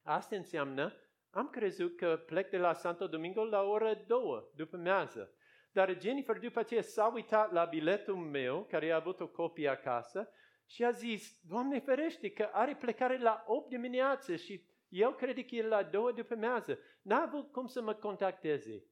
Asta 0.04 0.36
înseamnă, 0.36 0.94
am 1.32 1.50
crezut 1.50 1.98
că 1.98 2.24
plec 2.26 2.50
de 2.50 2.58
la 2.58 2.74
Santo 2.74 3.08
Domingo 3.08 3.44
la 3.44 3.62
ora 3.62 3.94
2 3.94 4.20
după 4.56 4.78
mează. 4.78 5.34
Dar 5.72 6.02
Jennifer 6.02 6.40
după 6.40 6.60
aceea 6.60 6.82
s-a 6.82 7.12
uitat 7.14 7.52
la 7.52 7.66
biletul 7.66 8.16
meu, 8.16 8.66
care 8.70 8.92
a 8.92 8.96
avut 8.96 9.20
o 9.20 9.28
copie 9.28 9.68
acasă, 9.68 10.30
și 10.66 10.84
a 10.84 10.92
zis, 10.92 11.40
Doamne 11.48 11.80
ferește 11.80 12.30
că 12.32 12.50
are 12.52 12.76
plecare 12.76 13.18
la 13.18 13.44
8 13.48 13.70
dimineață 13.70 14.36
și 14.36 14.66
eu 14.90 15.14
cred 15.14 15.46
că 15.46 15.56
e 15.56 15.68
la 15.68 15.84
2 15.84 16.14
după 16.14 16.36
mează. 16.36 16.80
N-a 17.02 17.22
avut 17.22 17.52
cum 17.52 17.68
să 17.68 17.82
mă 17.82 17.94
contacteze. 17.94 18.86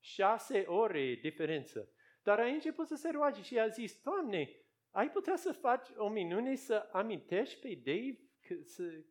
Șase 0.00 0.60
ore 0.66 1.18
diferență. 1.22 1.88
Dar 2.22 2.38
a 2.38 2.46
început 2.46 2.86
să 2.86 2.94
se 2.94 3.10
roage 3.10 3.42
și 3.42 3.58
a 3.58 3.68
zis, 3.68 4.00
Doamne, 4.02 4.50
ai 4.90 5.10
putea 5.10 5.36
să 5.36 5.52
faci 5.52 5.88
o 5.96 6.08
minune 6.08 6.54
să 6.54 6.88
amintești 6.92 7.60
pe 7.60 7.80
Dave 7.84 8.18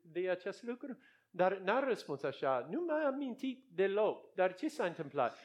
de 0.01 0.29
acest 0.29 0.63
lucru? 0.63 0.97
Dar 1.31 1.57
n-a 1.57 1.79
răspuns 1.79 2.23
așa, 2.23 2.67
nu 2.69 2.83
m-a 2.87 3.05
amintit 3.05 3.63
deloc. 3.75 4.33
Dar 4.33 4.53
ce 4.53 4.67
s-a 4.67 4.85
întâmplat? 4.85 5.37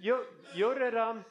Eu, 0.00 0.16
eu 0.56 0.70
eram, 0.70 1.26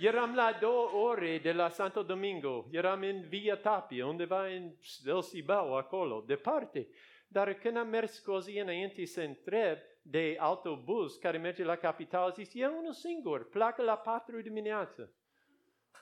eram 0.00 0.34
la 0.34 0.56
două 0.60 0.90
ore 0.92 1.38
de 1.38 1.52
la 1.52 1.68
Santo 1.68 2.02
Domingo, 2.02 2.66
eram 2.70 3.00
în 3.02 3.20
Via 3.28 3.56
Tapia, 3.56 4.06
undeva 4.06 4.46
în 4.46 4.72
El 5.04 5.22
Cibao, 5.22 5.76
acolo, 5.76 6.24
departe. 6.26 6.88
Dar 7.28 7.54
când 7.54 7.76
am 7.76 7.88
mers 7.88 8.18
cu 8.18 8.30
o 8.30 8.40
zi 8.40 8.58
înainte 8.58 9.04
să 9.04 9.20
întreb 9.20 9.78
de 10.02 10.36
autobuz 10.38 11.16
care 11.16 11.38
merge 11.38 11.64
la 11.64 11.76
capital, 11.76 12.32
zis, 12.32 12.54
e 12.54 12.66
unul 12.66 12.92
singur, 12.92 13.48
pleacă 13.48 13.82
la 13.82 13.96
patru 13.96 14.40
dimineață. 14.40 15.14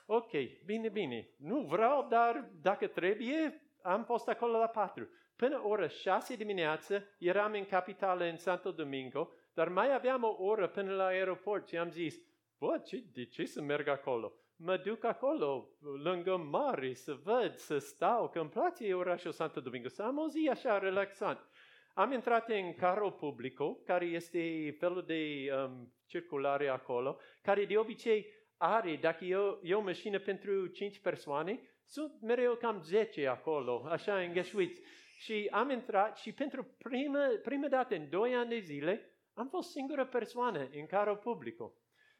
Ok, 0.05 0.31
bine, 0.65 0.89
bine. 0.89 1.29
Nu 1.37 1.61
vreau, 1.61 2.07
dar 2.09 2.49
dacă 2.61 2.87
trebuie, 2.87 3.61
am 3.81 4.03
fost 4.03 4.27
acolo 4.27 4.57
la 4.57 4.67
patru. 4.67 5.09
Până 5.39 5.61
ora 5.63 5.87
șase 5.87 6.35
dimineață 6.35 7.07
eram 7.19 7.51
în 7.53 7.65
capitală 7.65 8.23
în 8.23 8.37
Santo 8.37 8.71
Domingo, 8.71 9.31
dar 9.53 9.69
mai 9.69 9.93
aveam 9.93 10.23
o 10.23 10.43
oră 10.43 10.67
până 10.67 10.93
la 10.93 11.05
aeroport 11.05 11.67
și 11.67 11.77
am 11.77 11.89
zis, 11.89 12.15
bă, 12.57 12.81
ce, 12.85 13.03
de 13.13 13.25
ce 13.25 13.45
să 13.45 13.61
merg 13.61 13.87
acolo? 13.87 14.33
Mă 14.55 14.77
duc 14.77 15.03
acolo, 15.03 15.69
lângă 16.03 16.37
mare, 16.37 16.93
să 16.93 17.13
văd, 17.23 17.55
să 17.55 17.77
stau, 17.77 18.29
că 18.29 18.39
îmi 18.39 18.49
place 18.49 18.93
orașul 18.93 19.31
Santo 19.31 19.59
Domingo, 19.59 19.87
să 19.87 20.03
am 20.03 20.17
o 20.17 20.27
zi 20.27 20.49
așa 20.49 20.77
relaxant. 20.77 21.47
Am 21.93 22.11
intrat 22.11 22.49
în 22.49 22.73
caro 22.73 23.09
publico, 23.09 23.73
care 23.73 24.05
este 24.05 24.75
felul 24.79 25.03
de 25.07 25.49
um, 25.53 25.93
circulare 26.05 26.67
acolo, 26.67 27.17
care 27.41 27.65
de 27.65 27.77
obicei 27.77 28.27
are, 28.57 28.95
dacă 29.01 29.25
eu, 29.25 29.59
eu 29.63 29.79
o 29.79 29.83
mașină 29.83 30.19
pentru 30.19 30.67
5 30.67 30.99
persoane, 30.99 31.59
sunt 31.85 32.21
mereu 32.21 32.55
cam 32.55 32.81
10 32.83 33.27
acolo, 33.27 33.85
așa 33.89 34.19
înghesuiți. 34.19 34.81
Și 35.19 35.47
am 35.51 35.69
intrat 35.69 36.17
și 36.17 36.31
pentru 36.31 36.63
prima, 36.63 37.27
prima 37.43 37.67
dată 37.67 37.95
în 37.95 38.09
2 38.09 38.35
ani 38.35 38.49
de 38.49 38.59
zile 38.59 39.19
am 39.33 39.47
fost 39.47 39.69
singură 39.69 40.05
persoană 40.05 40.69
în 40.71 40.85
carul 40.85 41.17
publico. 41.17 41.73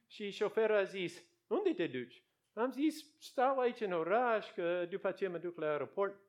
Și 0.07 0.29
șoferul 0.29 0.75
a 0.75 0.83
zis, 0.83 1.23
unde 1.47 1.73
te 1.73 1.87
duci? 1.87 2.23
Am 2.53 2.71
zis, 2.71 3.19
stau 3.19 3.59
aici 3.59 3.79
în 3.79 3.91
oraș, 3.91 4.51
că 4.53 4.85
după 4.89 5.07
aceea 5.07 5.29
mă 5.29 5.37
duc 5.37 5.57
la 5.57 5.69
aeroport. 5.69 6.21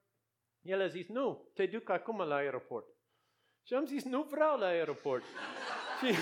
El 0.60 0.80
a 0.80 0.86
zis, 0.86 1.08
nu, 1.08 1.50
te 1.54 1.66
duc 1.66 1.88
acum 1.88 2.18
la 2.18 2.34
aeroport. 2.34 2.86
Și 3.66 3.74
am 3.74 3.84
zis, 3.84 4.04
nu 4.04 4.22
vreau 4.22 4.58
la 4.58 4.66
aeroport. 4.66 5.22
și 6.00 6.14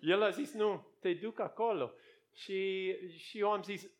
el 0.00 0.22
a 0.22 0.30
zis, 0.30 0.52
nu, 0.52 0.86
te 1.00 1.14
duc 1.14 1.38
acolo. 1.38 1.94
Și, 2.34 2.92
și 3.18 3.38
eu 3.38 3.50
am 3.50 3.62
zis, 3.62 3.90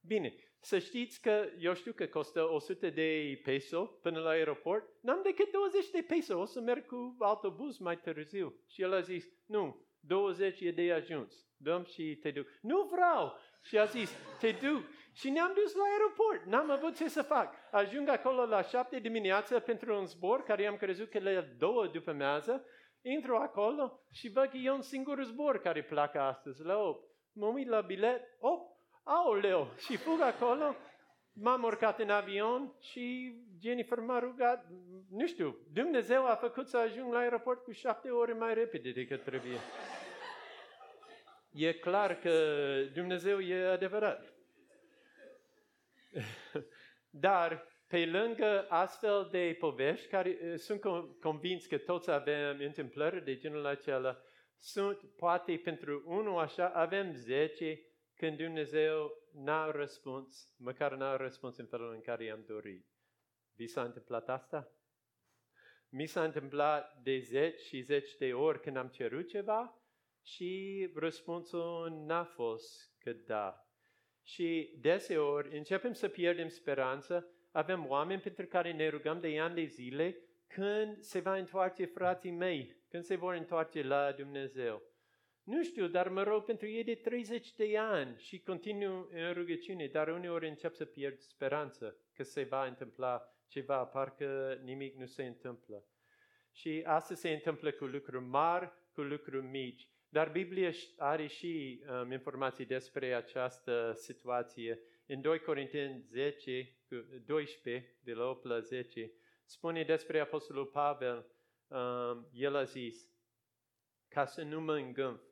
bine, 0.00 0.34
să 0.64 0.78
știți 0.78 1.20
că 1.20 1.48
eu 1.58 1.74
știu 1.74 1.92
că 1.92 2.06
costă 2.06 2.52
100 2.52 2.90
de 2.90 3.40
peso 3.44 3.84
până 3.84 4.20
la 4.20 4.28
aeroport. 4.28 4.88
N-am 5.00 5.20
decât 5.22 5.52
20 5.52 5.90
de 5.90 6.04
peso, 6.08 6.38
o 6.38 6.44
să 6.44 6.60
merg 6.60 6.86
cu 6.86 7.16
autobuz 7.18 7.78
mai 7.78 7.98
târziu. 7.98 8.54
Și 8.68 8.82
el 8.82 8.92
a 8.92 9.00
zis, 9.00 9.24
nu, 9.46 9.86
20 10.00 10.60
e 10.60 10.70
de 10.70 10.92
ajuns. 10.92 11.46
Dăm 11.56 11.84
și 11.84 12.18
te 12.20 12.30
duc. 12.30 12.46
Nu 12.60 12.88
vreau! 12.92 13.38
Și 13.62 13.78
a 13.78 13.84
zis, 13.84 14.16
te 14.40 14.50
duc. 14.50 14.82
Și 15.12 15.30
ne-am 15.30 15.52
dus 15.54 15.74
la 15.74 15.82
aeroport. 15.82 16.44
N-am 16.44 16.70
avut 16.70 16.96
ce 16.96 17.08
să 17.08 17.22
fac. 17.22 17.54
Ajung 17.70 18.08
acolo 18.08 18.44
la 18.44 18.62
șapte 18.62 18.98
dimineață 18.98 19.58
pentru 19.58 19.98
un 19.98 20.06
zbor 20.06 20.42
care 20.42 20.66
am 20.66 20.76
crezut 20.76 21.10
că 21.10 21.18
le 21.18 21.56
două 21.58 21.86
după 21.86 22.12
mează. 22.12 22.64
Intru 23.02 23.36
acolo 23.36 24.00
și 24.12 24.28
văd 24.28 24.48
că 24.48 24.56
e 24.56 24.70
un 24.70 24.82
singur 24.82 25.22
zbor 25.22 25.58
care 25.58 25.82
pleacă 25.82 26.20
astăzi 26.20 26.62
la 26.62 26.78
8. 26.78 27.10
Mă 27.32 27.46
uit 27.46 27.68
la 27.68 27.80
bilet, 27.80 28.36
8, 28.38 28.71
aoleu, 29.02 29.72
și 29.78 29.96
fug 29.96 30.20
acolo, 30.20 30.74
m-am 31.32 31.62
urcat 31.62 31.98
în 31.98 32.10
avion 32.10 32.74
și 32.80 33.34
Jennifer 33.62 33.98
m-a 33.98 34.18
rugat, 34.18 34.66
nu 35.10 35.26
știu, 35.26 35.58
Dumnezeu 35.72 36.26
a 36.26 36.34
făcut 36.34 36.68
să 36.68 36.76
ajung 36.76 37.12
la 37.12 37.18
aeroport 37.18 37.62
cu 37.62 37.72
șapte 37.72 38.10
ore 38.10 38.32
mai 38.32 38.54
repede 38.54 38.90
decât 38.90 39.24
trebuie. 39.24 39.58
E 41.52 41.72
clar 41.72 42.18
că 42.18 42.30
Dumnezeu 42.94 43.40
e 43.40 43.66
adevărat. 43.66 44.32
Dar 47.10 47.66
pe 47.88 48.06
lângă 48.06 48.66
astfel 48.68 49.28
de 49.30 49.56
povești, 49.58 50.08
care 50.08 50.56
sunt 50.56 50.80
convins 51.20 51.66
că 51.66 51.78
toți 51.78 52.10
avem 52.10 52.56
întâmplări 52.58 53.24
de 53.24 53.36
genul 53.36 53.66
acela, 53.66 54.18
sunt 54.58 55.00
poate 55.16 55.60
pentru 55.64 56.02
unul 56.06 56.38
așa, 56.38 56.68
avem 56.68 57.12
zece 57.14 57.80
când 58.22 58.36
Dumnezeu 58.36 59.12
n-a 59.32 59.70
răspuns, 59.70 60.54
măcar 60.58 60.94
n-a 60.94 61.16
răspuns 61.16 61.56
în 61.56 61.66
felul 61.66 61.92
în 61.92 62.00
care 62.00 62.24
i-am 62.24 62.44
dorit. 62.46 62.86
Vi 63.56 63.66
s-a 63.66 63.82
întâmplat 63.82 64.28
asta? 64.28 64.72
Mi 65.88 66.06
s-a 66.06 66.24
întâmplat 66.24 67.00
de 67.02 67.18
zeci 67.18 67.60
și 67.60 67.80
zeci 67.80 68.16
de 68.16 68.32
ori 68.32 68.60
când 68.60 68.76
am 68.76 68.88
cerut 68.88 69.28
ceva 69.28 69.82
și 70.24 70.90
răspunsul 70.94 71.90
n-a 71.90 72.24
fost 72.24 72.94
că 72.98 73.12
da. 73.12 73.66
Și 74.22 74.76
deseori 74.80 75.56
începem 75.56 75.92
să 75.92 76.08
pierdem 76.08 76.48
speranță, 76.48 77.26
avem 77.50 77.88
oameni 77.88 78.20
pentru 78.20 78.46
care 78.46 78.72
ne 78.72 78.88
rugăm 78.88 79.20
de 79.20 79.40
ani 79.40 79.54
de 79.54 79.64
zile 79.64 80.18
când 80.46 81.00
se 81.00 81.20
va 81.20 81.36
întoarce 81.36 81.84
frații 81.84 82.30
mei, 82.30 82.76
când 82.88 83.04
se 83.04 83.16
vor 83.16 83.34
întoarce 83.34 83.82
la 83.82 84.12
Dumnezeu. 84.12 84.91
Nu 85.42 85.62
știu, 85.62 85.86
dar 85.86 86.08
mă 86.08 86.22
rog 86.22 86.44
pentru 86.44 86.68
ei 86.68 86.84
de 86.84 86.94
30 86.94 87.52
de 87.52 87.78
ani 87.78 88.18
și 88.18 88.40
continuu 88.40 89.08
în 89.10 89.32
rugăciune, 89.32 89.86
dar 89.86 90.08
uneori 90.08 90.48
încep 90.48 90.74
să 90.74 90.84
pierd 90.84 91.18
speranță 91.18 91.96
că 92.14 92.22
se 92.22 92.42
va 92.42 92.66
întâmpla 92.66 93.32
ceva, 93.48 93.84
parcă 93.84 94.60
nimic 94.64 94.96
nu 94.96 95.06
se 95.06 95.24
întâmplă. 95.24 95.84
Și 96.52 96.82
asta 96.86 97.14
se 97.14 97.30
întâmplă 97.30 97.70
cu 97.70 97.84
lucruri 97.84 98.24
mari, 98.24 98.72
cu 98.92 99.00
lucruri 99.00 99.46
mici. 99.46 99.88
Dar 100.08 100.30
Biblia 100.30 100.70
are 100.96 101.26
și 101.26 101.82
um, 101.88 102.12
informații 102.12 102.64
despre 102.64 103.14
această 103.14 103.92
situație. 103.96 104.80
În 105.06 105.20
2 105.20 105.38
Corinteni 105.38 106.04
10, 106.10 106.76
12, 107.24 107.96
de 108.00 108.12
la 108.12 108.28
8 108.28 108.44
la 108.44 108.60
10, 108.60 109.12
spune 109.44 109.82
despre 109.82 110.20
Apostolul 110.20 110.66
Pavel, 110.66 111.26
um, 111.68 112.28
el 112.32 112.56
a 112.56 112.62
zis, 112.62 113.10
ca 114.08 114.24
să 114.24 114.42
nu 114.42 114.60
mă 114.60 114.74
îngânf, 114.74 115.22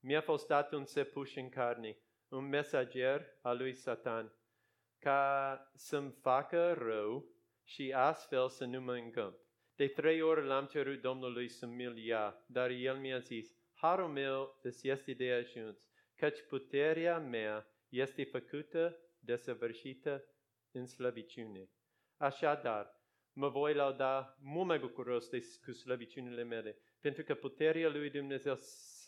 mi-a 0.00 0.20
fost 0.20 0.46
dat 0.46 0.72
un 0.72 0.84
sepuș 0.84 1.34
în 1.34 1.48
carne, 1.48 1.98
un 2.28 2.48
mesager 2.48 3.26
al 3.42 3.56
lui 3.56 3.74
Satan, 3.74 4.32
ca 4.98 5.70
să-mi 5.74 6.10
facă 6.10 6.72
rău 6.72 7.24
și 7.64 7.92
astfel 7.92 8.48
să 8.48 8.64
nu 8.64 8.80
mă 8.80 8.92
îngânf. 8.92 9.36
De 9.74 9.88
trei 9.88 10.20
ori 10.20 10.46
l-am 10.46 10.66
cerut 10.66 11.00
Domnului 11.00 11.48
să 11.48 11.66
mi-l 11.66 11.98
ia, 11.98 12.44
dar 12.46 12.70
el 12.70 12.96
mi-a 12.96 13.18
zis, 13.18 13.56
harul 13.74 14.08
meu 14.08 14.58
îți 14.62 14.88
este 14.88 15.12
de 15.12 15.32
ajuns, 15.32 15.88
căci 16.16 16.42
puterea 16.48 17.18
mea 17.18 17.66
este 17.88 18.24
făcută, 18.24 18.98
desăvârșită 19.18 20.24
în 20.70 20.86
slăbiciune. 20.86 21.70
Așadar, 22.16 22.98
mă 23.32 23.48
voi 23.48 23.74
lauda 23.74 24.38
mult 24.40 24.66
mai 24.66 24.78
bucuros 24.78 25.28
de, 25.28 25.42
cu 25.64 25.72
slăbiciunile 25.72 26.42
mele, 26.42 26.78
pentru 27.00 27.22
că 27.22 27.34
puterea 27.34 27.88
lui 27.88 28.10
Dumnezeu 28.10 28.56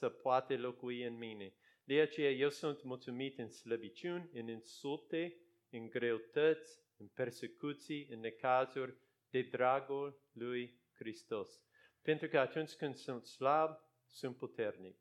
să 0.00 0.08
poate 0.08 0.56
locui 0.56 1.02
în 1.06 1.18
mine. 1.18 1.54
De 1.84 2.00
aceea 2.00 2.30
eu 2.30 2.48
sunt 2.48 2.82
mulțumit 2.82 3.38
în 3.38 3.48
slăbiciuni, 3.48 4.30
în 4.32 4.48
insulte, 4.48 5.36
în 5.70 5.88
greutăți, 5.88 6.80
în 6.96 7.06
persecuții, 7.06 8.06
în 8.10 8.20
necazuri, 8.20 8.96
de 9.30 9.42
dragul 9.42 10.22
lui 10.32 10.80
Hristos. 10.94 11.62
Pentru 12.02 12.28
că 12.28 12.38
atunci 12.38 12.72
când 12.72 12.94
sunt 12.94 13.26
slab, 13.26 13.76
sunt 14.08 14.36
puternic. 14.36 14.98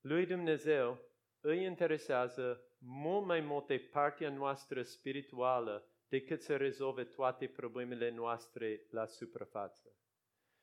Lui 0.00 0.26
Dumnezeu 0.26 1.00
îi 1.40 1.64
interesează 1.64 2.64
mult 2.78 3.26
mai 3.26 3.40
multe 3.40 3.78
partea 3.78 4.30
noastră 4.30 4.82
spirituală 4.82 5.86
decât 6.08 6.42
să 6.42 6.56
rezolve 6.56 7.04
toate 7.04 7.46
problemele 7.48 8.10
noastre 8.10 8.86
la 8.90 9.06
suprafață. 9.06 9.96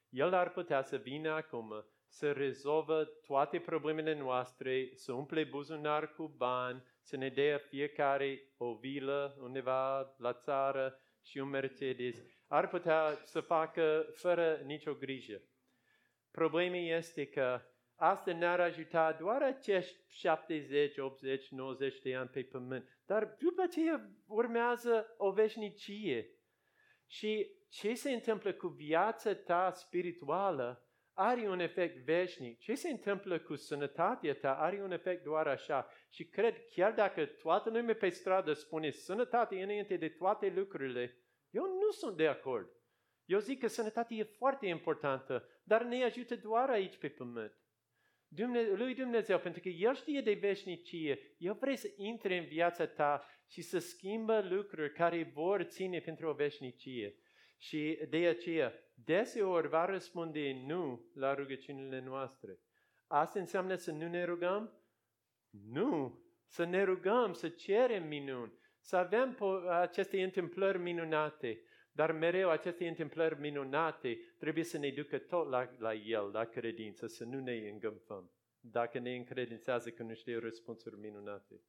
El 0.10 0.34
ar 0.34 0.52
putea 0.52 0.82
să 0.82 0.97
vină 0.97 1.30
acum 1.30 1.86
să 2.09 2.31
rezolvă 2.31 3.05
toate 3.05 3.59
problemele 3.59 4.17
noastre, 4.17 4.89
să 4.93 5.11
umple 5.11 5.43
buzunar 5.43 6.13
cu 6.13 6.27
bani, 6.37 6.83
să 7.01 7.17
ne 7.17 7.29
dea 7.29 7.57
fiecare 7.57 8.53
o 8.57 8.73
vilă 8.73 9.37
undeva 9.41 10.15
la 10.17 10.33
țară 10.33 10.99
și 11.21 11.37
un 11.37 11.49
Mercedes. 11.49 12.23
Ar 12.47 12.67
putea 12.67 13.19
să 13.23 13.39
facă 13.39 14.05
fără 14.13 14.61
nicio 14.65 14.93
grijă. 14.93 15.41
Problema 16.31 16.75
este 16.75 17.25
că 17.25 17.61
asta 17.95 18.33
ne-ar 18.33 18.59
ajuta 18.59 19.11
doar 19.11 19.41
acești 19.41 19.97
70, 20.07 20.97
80, 20.97 21.49
90 21.49 21.99
de 21.99 22.15
ani 22.15 22.29
pe 22.29 22.43
pământ. 22.43 22.99
Dar 23.05 23.35
după 23.39 23.61
aceea 23.61 24.09
urmează 24.27 25.15
o 25.17 25.31
veșnicie. 25.31 26.29
Și 27.07 27.51
ce 27.69 27.93
se 27.93 28.11
întâmplă 28.11 28.53
cu 28.53 28.67
viața 28.67 29.35
ta 29.35 29.71
spirituală 29.71 30.88
are 31.21 31.47
un 31.47 31.60
efect 31.60 31.97
veșnic. 31.97 32.60
Ce 32.60 32.75
se 32.75 32.89
întâmplă 32.89 33.39
cu 33.39 33.55
sănătatea 33.55 34.34
ta 34.34 34.53
are 34.53 34.82
un 34.82 34.91
efect 34.91 35.23
doar 35.23 35.47
așa. 35.47 35.89
Și 36.10 36.25
cred, 36.25 36.55
chiar 36.69 36.93
dacă 36.93 37.25
toată 37.25 37.69
lumea 37.69 37.95
pe 37.95 38.10
stradă 38.10 38.53
spune 38.53 38.89
sănătate 38.89 39.62
înainte 39.62 39.95
de 39.95 40.10
toate 40.10 40.53
lucrurile, 40.55 41.17
eu 41.49 41.63
nu 41.63 41.91
sunt 41.91 42.17
de 42.17 42.27
acord. 42.27 42.69
Eu 43.25 43.39
zic 43.39 43.60
că 43.60 43.67
sănătatea 43.67 44.17
e 44.17 44.23
foarte 44.23 44.67
importantă, 44.67 45.49
dar 45.63 45.84
ne 45.84 46.03
ajută 46.03 46.36
doar 46.36 46.69
aici 46.69 46.97
pe 46.97 47.10
pământ. 47.10 47.53
Dumne- 48.27 48.71
lui 48.73 48.95
Dumnezeu, 48.95 49.39
pentru 49.39 49.62
că 49.62 49.69
El 49.69 49.95
știe 49.95 50.21
de 50.21 50.34
veșnicie, 50.34 51.36
El 51.38 51.53
vrea 51.53 51.75
să 51.75 51.93
intre 51.95 52.38
în 52.38 52.45
viața 52.45 52.88
ta 52.88 53.25
și 53.47 53.62
să 53.62 53.79
schimbă 53.79 54.47
lucruri 54.49 54.93
care 54.93 55.32
vor 55.34 55.63
ține 55.63 55.99
pentru 55.99 56.29
o 56.29 56.34
veșnicie. 56.34 57.15
Și 57.58 57.99
de 58.10 58.27
aceea, 58.27 58.73
deseori 59.03 59.67
va 59.67 59.85
răspunde 59.85 60.62
nu 60.65 61.05
la 61.13 61.33
rugăciunile 61.33 62.01
noastre. 62.01 62.59
Asta 63.07 63.39
înseamnă 63.39 63.75
să 63.75 63.91
nu 63.91 64.07
ne 64.07 64.23
rugăm? 64.23 64.73
Nu! 65.49 66.23
Să 66.45 66.63
ne 66.63 66.83
rugăm, 66.83 67.33
să 67.33 67.49
cerem 67.49 68.07
minuni, 68.07 68.53
să 68.79 68.95
avem 68.95 69.38
aceste 69.69 70.23
întâmplări 70.23 70.77
minunate. 70.77 71.62
Dar 71.91 72.12
mereu 72.12 72.49
aceste 72.49 72.88
întâmplări 72.88 73.39
minunate 73.39 74.17
trebuie 74.38 74.63
să 74.63 74.77
ne 74.77 74.89
ducă 74.89 75.17
tot 75.17 75.49
la, 75.49 75.69
la 75.77 75.93
El, 75.93 76.31
la 76.31 76.45
credință, 76.45 77.07
să 77.07 77.23
nu 77.23 77.39
ne 77.39 77.53
îngânfăm. 77.53 78.31
Dacă 78.59 78.99
ne 78.99 79.15
încredințează 79.15 79.91
că 79.91 80.03
nu 80.03 80.13
știu 80.13 80.39
răspunsuri 80.39 80.99
minunate. 80.99 81.62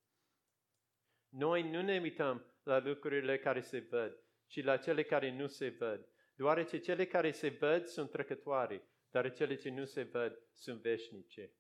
Noi 1.28 1.70
nu 1.70 1.82
ne 1.82 2.00
uităm 2.00 2.44
la 2.62 2.78
lucrurile 2.78 3.38
care 3.38 3.60
se 3.60 3.78
văd, 3.90 4.18
ci 4.46 4.62
la 4.62 4.76
cele 4.76 5.02
care 5.02 5.36
nu 5.36 5.46
se 5.46 5.68
văd. 5.68 6.08
Deoarece 6.40 6.78
cele 6.78 7.06
care 7.06 7.30
se 7.30 7.48
văd 7.48 7.84
sunt 7.84 8.10
trecătoare, 8.10 8.82
dar 9.10 9.32
cele 9.32 9.54
ce 9.54 9.70
nu 9.70 9.84
se 9.84 10.02
văd 10.02 10.42
sunt 10.52 10.80
veșnice. 10.80 11.52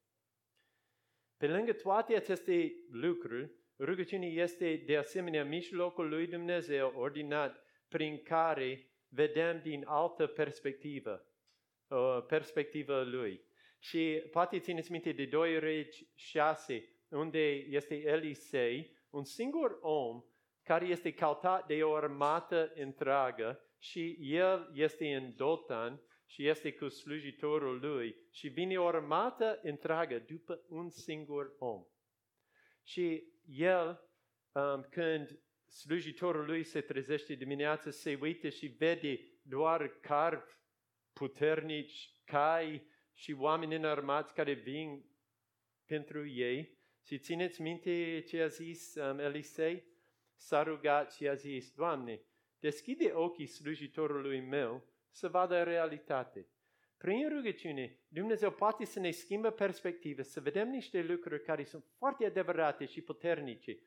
Pe 1.36 1.46
lângă 1.46 1.72
toate 1.72 2.14
aceste 2.14 2.74
lucruri, 2.90 3.52
rugăciunea 3.78 4.28
este 4.28 4.82
de 4.86 4.96
asemenea 4.96 5.44
mijlocul 5.44 6.08
lui 6.08 6.26
Dumnezeu 6.26 6.92
ordinat 6.96 7.64
prin 7.88 8.22
care 8.22 8.90
vedem 9.08 9.60
din 9.62 9.84
altă 9.86 10.26
perspectivă, 10.26 11.26
uh, 11.88 12.24
perspectivă 12.26 13.02
lui. 13.02 13.44
Și 13.78 14.22
poate 14.30 14.58
țineți 14.58 14.90
minte 14.90 15.12
de 15.12 15.24
2 15.26 15.58
regi 15.58 16.08
6, 16.14 16.88
unde 17.08 17.50
este 17.50 17.94
Elisei, 18.06 18.96
un 19.10 19.24
singur 19.24 19.78
om 19.80 20.24
care 20.62 20.86
este 20.86 21.12
cautat 21.12 21.66
de 21.66 21.82
o 21.82 21.94
armată 21.94 22.72
întreagă 22.74 23.64
și 23.80 24.16
el 24.20 24.70
este 24.74 25.14
în 25.14 25.34
Dotan 25.36 26.00
și 26.26 26.46
este 26.46 26.72
cu 26.72 26.88
slujitorul 26.88 27.80
lui 27.80 28.16
și 28.30 28.48
vine 28.48 28.78
o 28.78 28.86
armată 28.86 29.60
întreagă 29.62 30.18
după 30.18 30.64
un 30.68 30.90
singur 30.90 31.54
om. 31.58 31.84
Și 32.82 33.24
el, 33.46 34.10
um, 34.52 34.86
când 34.90 35.40
slujitorul 35.66 36.44
lui 36.44 36.64
se 36.64 36.80
trezește 36.80 37.34
dimineața, 37.34 37.90
se 37.90 38.18
uită 38.20 38.48
și 38.48 38.66
vede 38.66 39.20
doar 39.42 39.88
carpi 39.88 40.52
puternici, 41.12 42.14
cai 42.24 42.86
și 43.12 43.32
oameni 43.32 43.74
înarmați 43.74 44.34
care 44.34 44.52
vin 44.52 45.04
pentru 45.86 46.28
ei. 46.28 46.78
Și 47.02 47.18
țineți 47.18 47.62
minte 47.62 48.24
ce 48.28 48.42
a 48.42 48.46
zis 48.46 48.94
um, 48.94 49.18
Elisei? 49.18 49.84
S-a 50.36 50.62
rugat 50.62 51.12
și 51.12 51.28
a 51.28 51.34
zis, 51.34 51.70
Doamne, 51.70 52.22
deschide 52.60 53.12
ochii 53.14 53.46
slujitorului 53.46 54.40
meu 54.40 54.82
să 55.10 55.28
vadă 55.28 55.62
realitate. 55.62 56.48
Prin 56.96 57.28
rugăciune, 57.28 57.98
Dumnezeu 58.08 58.50
poate 58.50 58.84
să 58.84 59.00
ne 59.00 59.10
schimbă 59.10 59.50
perspective, 59.50 60.22
să 60.22 60.40
vedem 60.40 60.68
niște 60.68 61.02
lucruri 61.02 61.42
care 61.42 61.64
sunt 61.64 61.84
foarte 61.96 62.26
adevărate 62.26 62.84
și 62.84 63.00
puternice 63.00 63.78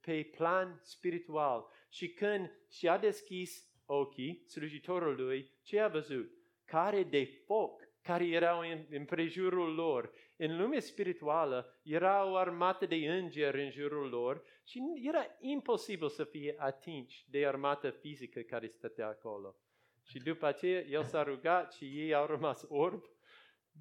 pe 0.00 0.30
plan 0.36 0.80
spiritual. 0.82 1.66
Și 1.88 2.08
când 2.08 2.52
și-a 2.70 2.98
deschis 2.98 3.68
ochii 3.86 4.44
slujitorului, 4.46 5.50
ce 5.62 5.80
a 5.80 5.88
văzut? 5.88 6.30
Care 6.64 7.02
de 7.02 7.24
foc 7.24 7.88
care 8.02 8.26
erau 8.26 8.60
în, 8.60 8.86
în 8.90 9.04
prejurul 9.04 9.74
lor. 9.74 10.12
În 10.36 10.60
lumea 10.60 10.80
spirituală 10.80 11.80
era 11.82 12.30
o 12.30 12.36
armată 12.36 12.86
de 12.86 12.94
îngeri 12.94 13.64
în 13.64 13.70
jurul 13.70 14.08
lor 14.08 14.42
și 14.68 14.82
era 15.02 15.26
imposibil 15.40 16.08
să 16.08 16.24
fie 16.24 16.54
atinși 16.58 17.30
de 17.30 17.46
armată 17.46 17.90
fizică 17.90 18.40
care 18.40 18.66
stătea 18.66 19.06
acolo. 19.06 19.56
Și 20.02 20.18
după 20.18 20.46
aceea 20.46 20.80
el 20.80 21.04
s-a 21.04 21.22
rugat 21.22 21.72
și 21.72 21.84
ei 21.84 22.14
au 22.14 22.26
rămas 22.26 22.64
orbi. 22.68 23.08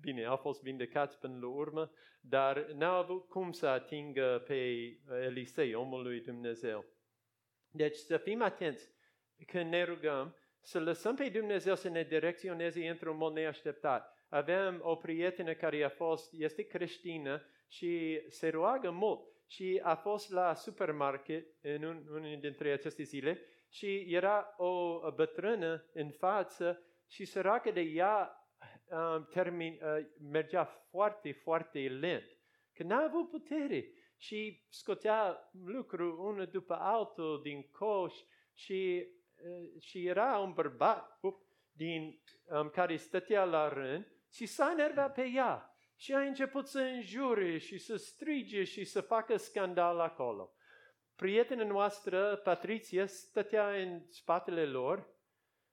Bine, 0.02 0.26
au 0.26 0.36
fost 0.36 0.62
vindecați 0.62 1.20
până 1.20 1.38
la 1.42 1.48
urmă, 1.48 1.92
dar 2.22 2.66
n-au 2.66 2.96
avut 2.96 3.30
cum 3.30 3.52
să 3.52 3.68
atingă 3.68 4.44
pe 4.48 4.56
Elisei, 5.10 5.74
omul 5.74 6.02
lui 6.02 6.22
Dumnezeu. 6.22 6.86
Deci 7.72 7.96
să 7.96 8.18
fim 8.18 8.42
atenți 8.42 8.92
când 9.48 9.70
ne 9.70 9.84
rugăm, 9.84 10.36
să 10.62 10.80
lăsăm 10.80 11.16
pe 11.16 11.30
Dumnezeu 11.30 11.76
să 11.76 11.90
ne 11.90 12.04
direcționeze 12.04 12.90
într-un 12.90 13.18
mod 13.18 13.34
neașteptat. 13.34 14.26
Avem 14.30 14.80
o 14.84 14.96
prietenă 14.96 15.54
care 15.54 15.84
a 15.84 15.90
fost, 15.90 16.34
este 16.34 16.68
creștină 16.68 17.42
și 17.68 18.22
se 18.30 18.50
roagă 18.50 18.90
mult 18.90 19.36
și 19.48 19.80
a 19.84 19.96
fost 19.96 20.32
la 20.32 20.54
supermarket 20.54 21.46
în 21.62 21.84
un, 21.84 22.06
unul 22.10 22.38
dintre 22.40 22.72
aceste 22.72 23.04
zile 23.04 23.42
și 23.70 24.06
era 24.08 24.54
o 24.58 25.00
bătrână 25.12 25.86
în 25.94 26.10
față 26.10 26.82
și 27.08 27.26
săracă 27.26 27.72
de 27.72 27.82
ea 27.82 28.48
um, 28.86 29.28
termin, 29.32 29.80
uh, 29.82 30.06
mergea 30.32 30.66
foarte, 30.66 31.32
foarte 31.32 31.80
lent, 31.80 32.38
că 32.74 32.84
n-a 32.84 33.04
avut 33.04 33.30
putere 33.30 33.92
și 34.18 34.66
scotea 34.70 35.50
lucru 35.66 36.24
unul 36.24 36.46
după 36.46 36.74
altul 36.74 37.40
din 37.44 37.70
coș 37.72 38.16
și, 38.54 39.08
uh, 39.36 39.82
și 39.82 40.06
era 40.06 40.38
un 40.38 40.54
bărbat 40.54 41.18
up, 41.22 41.46
din, 41.72 42.22
um, 42.46 42.70
care 42.70 42.96
stătea 42.96 43.44
la 43.44 43.68
rând 43.68 44.08
și 44.32 44.46
s-a 44.46 44.72
enervat 44.72 45.14
pe 45.14 45.32
ea 45.36 45.77
și 45.98 46.14
a 46.14 46.20
început 46.20 46.68
să 46.68 46.80
înjure 46.80 47.58
și 47.58 47.78
să 47.78 47.96
strige 47.96 48.64
și 48.64 48.84
să 48.84 49.02
facă 49.02 49.38
scandal 49.38 50.00
acolo. 50.00 50.52
Prietena 51.16 51.64
noastră, 51.64 52.36
Patricia, 52.36 53.06
stătea 53.06 53.70
în 53.70 54.02
spatele 54.10 54.66
lor 54.66 55.08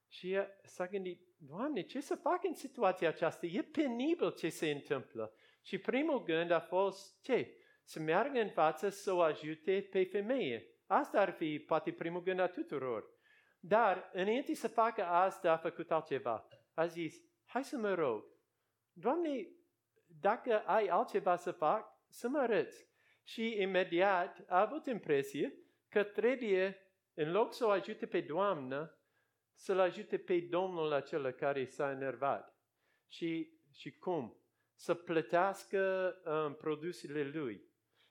și 0.08 0.38
s-a 0.62 0.86
gândit, 0.86 1.34
Doamne, 1.36 1.82
ce 1.82 2.00
să 2.00 2.14
fac 2.14 2.44
în 2.44 2.54
situația 2.54 3.08
aceasta? 3.08 3.46
E 3.46 3.62
penibil 3.62 4.32
ce 4.32 4.48
se 4.48 4.70
întâmplă. 4.70 5.34
Și 5.62 5.78
primul 5.78 6.22
gând 6.22 6.50
a 6.50 6.60
fost, 6.60 7.22
ce? 7.22 7.56
Să 7.84 8.00
meargă 8.00 8.40
în 8.40 8.50
față 8.50 8.88
să 8.88 9.12
o 9.12 9.20
ajute 9.20 9.88
pe 9.90 10.04
femeie. 10.04 10.68
Asta 10.86 11.20
ar 11.20 11.30
fi 11.30 11.58
poate 11.58 11.92
primul 11.92 12.22
gând 12.22 12.40
a 12.40 12.46
tuturor. 12.46 13.04
Dar 13.60 14.10
înainte 14.12 14.54
să 14.54 14.68
facă 14.68 15.04
asta, 15.04 15.52
a 15.52 15.56
făcut 15.56 15.90
altceva. 15.90 16.48
A 16.74 16.86
zis, 16.86 17.16
hai 17.44 17.64
să 17.64 17.76
mă 17.76 17.94
rog. 17.94 18.24
Doamne, 18.92 19.48
dacă 20.24 20.62
ai 20.66 20.86
altceva 20.86 21.36
să 21.36 21.50
fac, 21.50 21.86
să 22.08 22.28
mă 22.28 22.38
arăți. 22.38 22.88
Și 23.24 23.60
imediat 23.60 24.44
a 24.48 24.60
avut 24.60 24.86
impresie 24.86 25.54
că 25.88 26.02
trebuie, 26.02 26.76
în 27.14 27.30
loc 27.30 27.54
să 27.54 27.66
o 27.66 27.70
ajute 27.70 28.06
pe 28.06 28.20
Doamnă, 28.20 28.98
să-l 29.54 29.78
ajute 29.78 30.18
pe 30.18 30.40
Domnul 30.40 30.92
acela 30.92 31.30
care 31.30 31.64
s-a 31.64 31.90
enervat. 31.90 32.58
Și, 33.08 33.58
și 33.72 33.90
cum? 33.90 34.36
Să 34.74 34.94
plătească 34.94 36.14
um, 36.24 36.54
produsele 36.54 37.22
lui. 37.22 37.62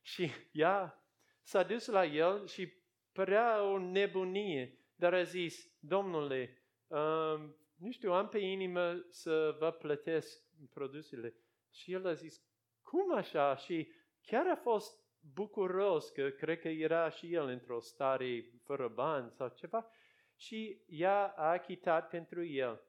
Și 0.02 0.32
ea 0.52 1.06
s-a 1.44 1.64
dus 1.64 1.86
la 1.86 2.06
el 2.06 2.48
și 2.48 2.74
părea 3.12 3.64
o 3.64 3.78
nebunie, 3.78 4.78
dar 4.96 5.14
a 5.14 5.24
zis, 5.24 5.72
Domnule, 5.80 6.64
um, 6.88 7.56
nu 7.76 7.92
știu, 7.92 8.12
am 8.12 8.28
pe 8.28 8.40
inimă 8.40 9.06
să 9.10 9.56
vă 9.60 9.72
plătesc 9.72 10.44
produsele. 10.74 11.43
Și 11.74 11.92
el 11.94 12.08
a 12.08 12.14
zis, 12.14 12.42
cum 12.82 13.16
așa? 13.16 13.56
Și 13.56 13.92
chiar 14.22 14.48
a 14.48 14.56
fost 14.56 15.04
bucuros 15.34 16.10
că 16.10 16.30
cred 16.30 16.60
că 16.60 16.68
era 16.68 17.10
și 17.10 17.34
el 17.34 17.48
într-o 17.48 17.80
stare 17.80 18.46
fără 18.64 18.88
bani 18.88 19.32
sau 19.32 19.48
ceva 19.48 19.90
și 20.36 20.82
ea 20.88 21.28
a 21.28 21.52
achitat 21.52 22.10
pentru 22.10 22.44
el. 22.46 22.82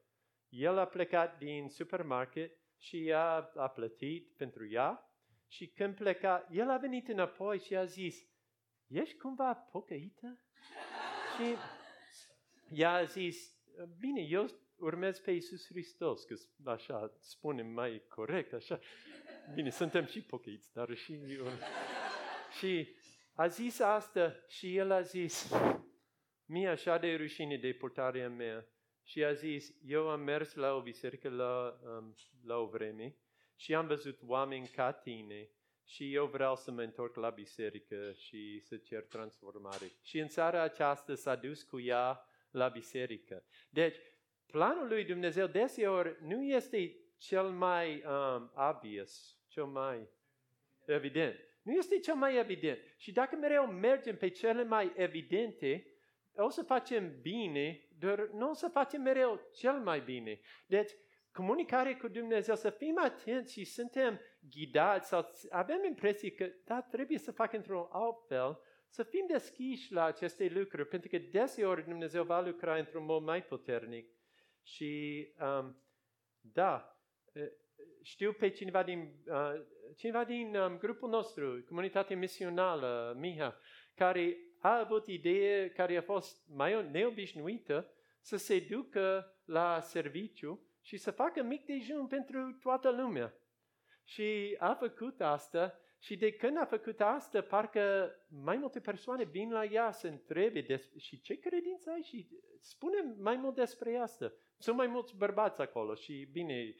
El 0.49 0.77
a 0.77 0.85
plecat 0.85 1.37
din 1.37 1.69
supermarket 1.69 2.57
și 2.77 3.07
ea 3.07 3.51
a 3.55 3.67
plătit 3.67 4.33
pentru 4.37 4.69
ea 4.69 5.09
și 5.47 5.67
când 5.67 5.95
pleca, 5.95 6.47
el 6.51 6.69
a 6.69 6.77
venit 6.77 7.07
înapoi 7.07 7.59
și 7.59 7.75
a 7.75 7.85
zis, 7.85 8.27
ești 8.87 9.17
cumva 9.17 9.53
pocăită? 9.53 10.39
și 11.35 11.55
ea 12.69 12.93
a 12.93 13.03
zis, 13.03 13.55
bine, 13.99 14.21
eu 14.21 14.45
urmez 14.77 15.19
pe 15.19 15.31
Iisus 15.31 15.65
Hristos, 15.65 16.23
că 16.23 16.35
așa 16.63 17.17
spunem 17.19 17.67
mai 17.67 18.01
corect, 18.09 18.53
așa. 18.53 18.79
Bine, 19.53 19.69
suntem 19.69 20.05
și 20.05 20.21
pocăiți, 20.21 20.73
dar 20.73 20.95
și... 20.95 21.19
și 22.59 22.95
a 23.33 23.47
zis 23.47 23.79
asta 23.79 24.35
și 24.47 24.77
el 24.77 24.91
a 24.91 25.01
zis, 25.01 25.51
mie 26.45 26.67
așa 26.67 26.97
de 26.97 27.15
rușine 27.15 27.57
de 27.57 27.73
purtarea 27.73 28.29
mea. 28.29 28.67
Și 29.03 29.23
a 29.23 29.33
zis, 29.33 29.73
eu 29.85 30.09
am 30.09 30.21
mers 30.21 30.53
la 30.53 30.73
o 30.73 30.81
biserică 30.81 31.29
la, 31.29 31.79
um, 31.83 32.15
la 32.43 32.57
o 32.57 32.65
vreme 32.65 33.15
și 33.55 33.75
am 33.75 33.87
văzut 33.87 34.19
oameni 34.25 34.67
ca 34.67 34.91
tine 34.91 35.49
și 35.85 36.13
eu 36.13 36.25
vreau 36.25 36.55
să 36.55 36.71
mă 36.71 36.81
întorc 36.81 37.15
la 37.15 37.29
biserică 37.29 38.11
și 38.17 38.59
să 38.59 38.77
cer 38.77 39.03
transformare. 39.03 39.91
Și 40.01 40.19
în 40.19 40.27
seara 40.27 40.61
aceasta 40.61 41.15
s-a 41.15 41.35
dus 41.35 41.63
cu 41.63 41.79
ea 41.79 42.25
la 42.51 42.67
biserică. 42.67 43.43
Deci, 43.69 43.97
planul 44.55 44.87
lui 44.87 45.05
Dumnezeu 45.05 45.47
deseori 45.47 46.17
nu 46.21 46.43
este 46.43 46.95
cel 47.17 47.43
mai 47.43 48.03
um, 48.05 48.51
obvious, 48.69 49.39
cel 49.47 49.65
mai 49.65 50.09
evident. 50.85 51.35
Nu 51.61 51.71
este 51.71 51.99
cel 51.99 52.15
mai 52.15 52.37
evident. 52.37 52.79
Și 52.97 53.11
dacă 53.11 53.35
mereu 53.35 53.65
mergem 53.65 54.17
pe 54.17 54.29
cele 54.29 54.63
mai 54.63 54.93
evidente, 54.95 55.87
o 56.35 56.49
să 56.49 56.63
facem 56.63 57.21
bine, 57.21 57.87
dar 57.99 58.29
nu 58.33 58.49
o 58.49 58.53
să 58.53 58.67
facem 58.67 59.01
mereu 59.01 59.39
cel 59.53 59.73
mai 59.73 59.99
bine. 59.99 60.39
Deci, 60.67 60.91
comunicare 61.31 61.95
cu 61.95 62.07
Dumnezeu, 62.07 62.55
să 62.55 62.69
fim 62.69 62.99
atenți 63.03 63.53
și 63.53 63.65
suntem 63.65 64.19
ghidați 64.49 65.07
sau 65.07 65.29
avem 65.49 65.83
impresia 65.83 66.29
că, 66.37 66.49
da, 66.65 66.81
trebuie 66.81 67.17
să 67.17 67.31
fac 67.31 67.53
într-un 67.53 67.87
alt 67.91 68.27
fel, 68.27 68.59
să 68.87 69.03
fim 69.03 69.25
deschiși 69.27 69.93
la 69.93 70.03
aceste 70.03 70.51
lucruri, 70.53 70.87
pentru 70.87 71.09
că 71.09 71.17
deseori 71.17 71.83
Dumnezeu 71.83 72.23
va 72.23 72.41
lucra 72.41 72.75
într-un 72.75 73.05
mod 73.05 73.23
mai 73.23 73.43
puternic. 73.43 74.14
Și, 74.65 75.27
um, 75.39 75.77
da, 76.41 76.99
știu 78.01 78.33
pe 78.33 78.49
cineva 78.49 78.83
din, 78.83 79.13
uh, 79.27 79.61
cineva 79.95 80.23
din 80.23 80.55
um, 80.55 80.77
grupul 80.77 81.09
nostru, 81.09 81.63
comunitatea 81.67 82.17
misională, 82.17 83.15
Miha, 83.19 83.59
care 83.95 84.37
a 84.59 84.79
avut 84.79 85.07
idee 85.07 85.69
care 85.69 85.97
a 85.97 86.01
fost 86.01 86.47
mai 86.47 86.89
neobișnuită 86.91 87.91
să 88.21 88.37
se 88.37 88.59
ducă 88.59 89.35
la 89.45 89.79
serviciu 89.79 90.69
și 90.81 90.97
să 90.97 91.11
facă 91.11 91.43
mic 91.43 91.65
dejun 91.65 92.07
pentru 92.07 92.57
toată 92.61 92.89
lumea. 92.91 93.33
Și 94.03 94.55
a 94.59 94.73
făcut 94.73 95.21
asta 95.21 95.79
și 95.99 96.15
de 96.15 96.31
când 96.31 96.57
a 96.57 96.65
făcut 96.65 97.01
asta, 97.01 97.41
parcă 97.41 98.15
mai 98.43 98.57
multe 98.57 98.79
persoane 98.79 99.23
vin 99.23 99.51
la 99.51 99.65
ea 99.65 99.91
să 99.91 100.07
întrebe 100.07 100.61
despre, 100.61 100.99
și 100.99 101.21
ce 101.21 101.39
credință 101.39 101.89
ai 101.89 102.01
și 102.01 102.29
spune 102.59 103.15
mai 103.17 103.35
mult 103.35 103.55
despre 103.55 103.97
asta. 103.97 104.33
Sunt 104.57 104.75
mai 104.77 104.87
mulți 104.87 105.15
bărbați 105.15 105.61
acolo 105.61 105.93
și 105.93 106.27
bine, 106.31 106.75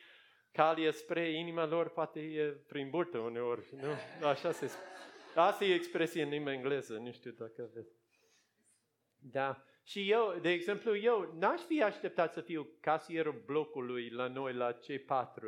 calia 0.51 0.91
spre 0.91 1.31
inima 1.31 1.65
lor 1.65 1.89
poate 1.89 2.19
e 2.19 2.45
prin 2.67 2.89
burtă 2.89 3.17
uneori. 3.17 3.65
Nu? 3.71 4.27
Așa 4.27 4.51
se 4.51 4.67
spune. 4.67 4.87
Asta 5.35 5.65
e 5.65 5.73
expresie 5.73 6.23
în 6.23 6.29
limba 6.29 6.53
engleză, 6.53 6.93
nu 6.97 7.11
știu 7.11 7.31
dacă 7.31 7.69
aveți. 7.71 7.95
Da. 9.17 9.63
Și 9.83 10.11
eu, 10.11 10.37
de 10.41 10.49
exemplu, 10.49 10.97
eu 10.97 11.35
n-aș 11.39 11.61
fi 11.61 11.83
așteptat 11.83 12.33
să 12.33 12.41
fiu 12.41 12.69
casierul 12.79 13.43
blocului 13.45 14.09
la 14.09 14.27
noi, 14.27 14.53
la 14.53 14.73
C4, 14.73 15.41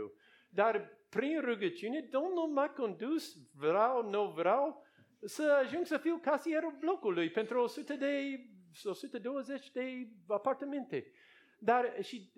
dar 0.50 1.00
prin 1.10 1.42
rugăciune 1.42 2.00
Domnul 2.02 2.48
m-a 2.48 2.70
condus, 2.70 3.36
vreau, 3.56 4.10
nu 4.10 4.32
vreau, 4.36 4.86
să 5.22 5.62
ajung 5.64 5.86
să 5.86 5.98
fiu 5.98 6.20
casierul 6.22 6.76
blocului 6.80 7.30
pentru 7.30 7.60
100 7.60 7.94
de, 7.94 8.40
120 8.84 9.72
de 9.72 10.08
apartamente. 10.28 11.12
Dar 11.58 12.04
și 12.04 12.32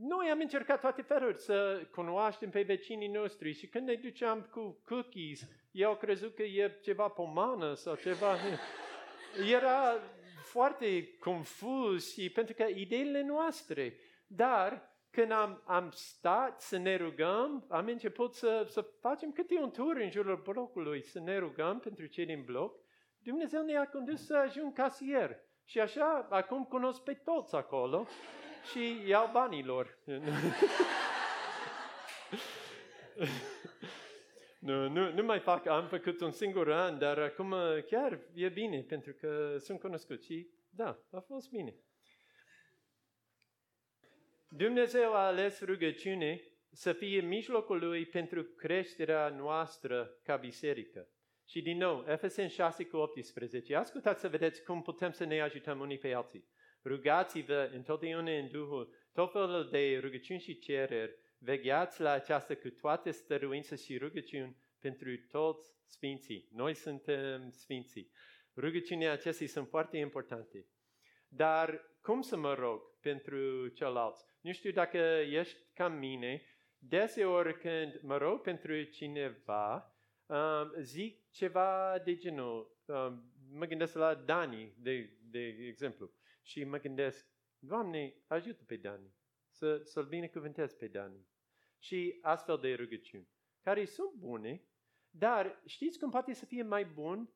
noi 0.00 0.30
am 0.30 0.38
încercat 0.40 0.80
toate 0.80 1.02
feluri 1.02 1.38
să 1.38 1.86
cunoaștem 1.94 2.50
pe 2.50 2.62
vecinii 2.62 3.08
noștri 3.08 3.52
și 3.52 3.66
când 3.66 3.86
ne 3.86 3.94
duceam 3.94 4.48
cu 4.50 4.82
cookies, 4.84 5.48
eu 5.70 5.96
crezut 5.96 6.34
că 6.34 6.42
e 6.42 6.78
ceva 6.82 7.08
pomană 7.08 7.74
sau 7.74 7.94
ceva. 7.94 8.34
Era 9.52 10.00
foarte 10.42 11.16
confuz 11.18 12.12
și 12.12 12.30
pentru 12.30 12.54
că 12.54 12.62
ideile 12.62 13.22
noastre. 13.22 13.96
Dar 14.26 14.96
când 15.10 15.30
am, 15.30 15.62
am 15.66 15.90
stat 15.90 16.60
să 16.60 16.78
ne 16.78 16.96
rugăm, 16.96 17.66
am 17.68 17.86
început 17.86 18.34
să, 18.34 18.66
să 18.68 18.80
facem 19.00 19.32
câte 19.32 19.58
un 19.58 19.70
tur 19.70 19.96
în 19.96 20.10
jurul 20.10 20.42
blocului, 20.44 21.02
să 21.02 21.20
ne 21.20 21.38
rugăm 21.38 21.78
pentru 21.78 22.06
cei 22.06 22.26
din 22.26 22.42
bloc. 22.44 22.74
Dumnezeu 23.18 23.64
ne-a 23.64 23.88
condus 23.88 24.26
să 24.26 24.36
ajung 24.36 24.72
casier. 24.72 25.36
Și 25.64 25.80
așa, 25.80 26.26
acum 26.30 26.64
cunosc 26.64 27.02
pe 27.02 27.14
toți 27.14 27.54
acolo 27.54 28.06
și 28.70 29.02
iau 29.06 29.30
banilor. 29.32 29.98
nu, 34.58 34.88
nu, 34.88 35.12
nu 35.12 35.22
mai 35.22 35.40
fac, 35.40 35.66
am 35.66 35.86
făcut 35.86 36.20
un 36.20 36.30
singur 36.30 36.72
an, 36.72 36.98
dar 36.98 37.18
acum 37.18 37.54
chiar 37.86 38.20
e 38.34 38.48
bine, 38.48 38.80
pentru 38.82 39.12
că 39.12 39.56
sunt 39.58 39.80
cunoscut 39.80 40.22
și 40.22 40.50
da, 40.70 40.98
a 41.10 41.20
fost 41.20 41.50
bine. 41.50 41.74
Dumnezeu 44.48 45.12
a 45.12 45.26
ales 45.26 45.60
rugăciune 45.60 46.42
să 46.72 46.92
fie 46.92 47.20
mijlocul 47.20 47.78
lui 47.78 48.06
pentru 48.06 48.42
creșterea 48.42 49.28
noastră 49.28 50.18
ca 50.22 50.36
biserică. 50.36 51.08
Și 51.46 51.62
din 51.62 51.76
nou, 51.76 52.04
Efeseni 52.08 52.50
6 52.50 52.84
cu 52.84 52.96
18, 52.96 53.76
ascultați 53.76 54.20
să 54.20 54.28
vedeți 54.28 54.62
cum 54.62 54.82
putem 54.82 55.10
să 55.10 55.24
ne 55.24 55.40
ajutăm 55.40 55.80
unii 55.80 55.98
pe 55.98 56.12
alții. 56.12 56.48
Rugați-vă 56.88 57.70
întotdeauna 57.74 58.30
în 58.30 58.48
Duhul, 58.50 58.94
tot 59.12 59.32
felul 59.32 59.68
de 59.70 59.98
rugăciuni 59.98 60.40
și 60.40 60.58
cereri, 60.58 61.18
vegheați 61.38 62.00
la 62.00 62.10
aceasta 62.10 62.54
cu 62.54 62.68
toate 62.70 63.10
stăruințe 63.10 63.76
și 63.76 63.98
rugăciuni 63.98 64.56
pentru 64.80 65.16
toți 65.30 65.72
sfinții. 65.86 66.48
Noi 66.52 66.74
suntem 66.74 67.50
sfinții. 67.50 68.10
Rugăciunile 68.56 69.08
acestea 69.08 69.46
sunt 69.46 69.68
foarte 69.68 69.96
importante. 69.96 70.66
Dar 71.28 71.80
cum 72.00 72.20
să 72.20 72.36
mă 72.36 72.54
rog 72.54 72.80
pentru 73.00 73.68
ceilalți? 73.68 74.24
Nu 74.40 74.52
știu 74.52 74.70
dacă 74.70 74.98
ești 75.30 75.58
ca 75.74 75.88
mine, 75.88 76.42
deseori 76.78 77.58
când 77.58 78.00
mă 78.02 78.16
rog 78.16 78.40
pentru 78.40 78.82
cineva, 78.82 79.96
um, 80.26 80.72
zic 80.80 81.30
ceva 81.30 81.98
de 82.04 82.16
genul, 82.16 82.76
um, 82.86 83.32
mă 83.50 83.64
gândesc 83.64 83.94
la 83.94 84.14
Dani, 84.14 84.74
de, 84.76 85.16
de 85.30 85.46
exemplu, 85.68 86.12
și 86.48 86.64
mă 86.64 86.78
gândesc, 86.78 87.26
Doamne, 87.58 88.14
ajută 88.26 88.64
pe 88.66 88.76
Dani, 88.76 89.14
să, 89.50 89.80
să-l 89.84 90.04
binecuvântez 90.04 90.74
pe 90.74 90.86
Dani. 90.86 91.26
Și 91.78 92.18
astfel 92.22 92.58
de 92.58 92.74
rugăciuni, 92.74 93.28
care 93.62 93.84
sunt 93.84 94.12
bune, 94.12 94.62
Dar 95.10 95.62
știți 95.66 95.98
cum 95.98 96.10
poate 96.10 96.32
să 96.32 96.44
fie 96.46 96.62
mai 96.62 96.84
bun, 96.84 97.30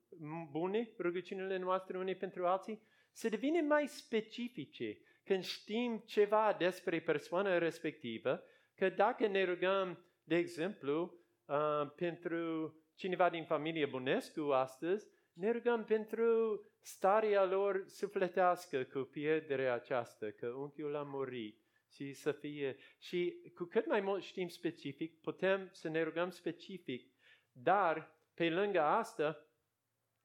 bune 0.50 0.92
rugăciunile 0.98 1.56
noastre 1.56 1.98
unei 1.98 2.16
pentru 2.16 2.46
alții? 2.46 2.82
Să 3.12 3.28
devină 3.28 3.60
mai 3.60 3.86
specifice 3.86 4.98
când 5.24 5.44
știm 5.44 6.02
ceva 6.06 6.56
despre 6.58 7.00
persoana 7.00 7.58
respectivă, 7.58 8.42
că 8.74 8.88
dacă 8.88 9.26
ne 9.26 9.44
rugăm, 9.44 10.04
de 10.24 10.36
exemplu, 10.36 11.20
uh, 11.44 11.92
pentru 11.96 12.74
cineva 12.94 13.30
din 13.30 13.44
familie 13.44 13.86
Bunescu 13.86 14.40
astăzi, 14.40 15.06
ne 15.32 15.50
rugăm 15.50 15.84
pentru 15.84 16.60
starea 16.80 17.44
lor 17.44 17.84
sufletească 17.86 18.84
cu 18.84 18.98
pierderea 18.98 19.74
aceasta, 19.74 20.30
că 20.30 20.46
unchiul 20.46 20.96
a 20.96 21.02
murit 21.02 21.60
și 21.90 22.12
să 22.12 22.32
fie. 22.32 22.76
Și 22.98 23.50
cu 23.54 23.64
cât 23.64 23.86
mai 23.86 24.00
mult 24.00 24.22
știm 24.22 24.48
specific, 24.48 25.20
putem 25.20 25.68
să 25.72 25.88
ne 25.88 26.02
rugăm 26.02 26.30
specific, 26.30 27.12
dar 27.52 28.20
pe 28.34 28.50
lângă 28.50 28.80
asta, 28.80 29.46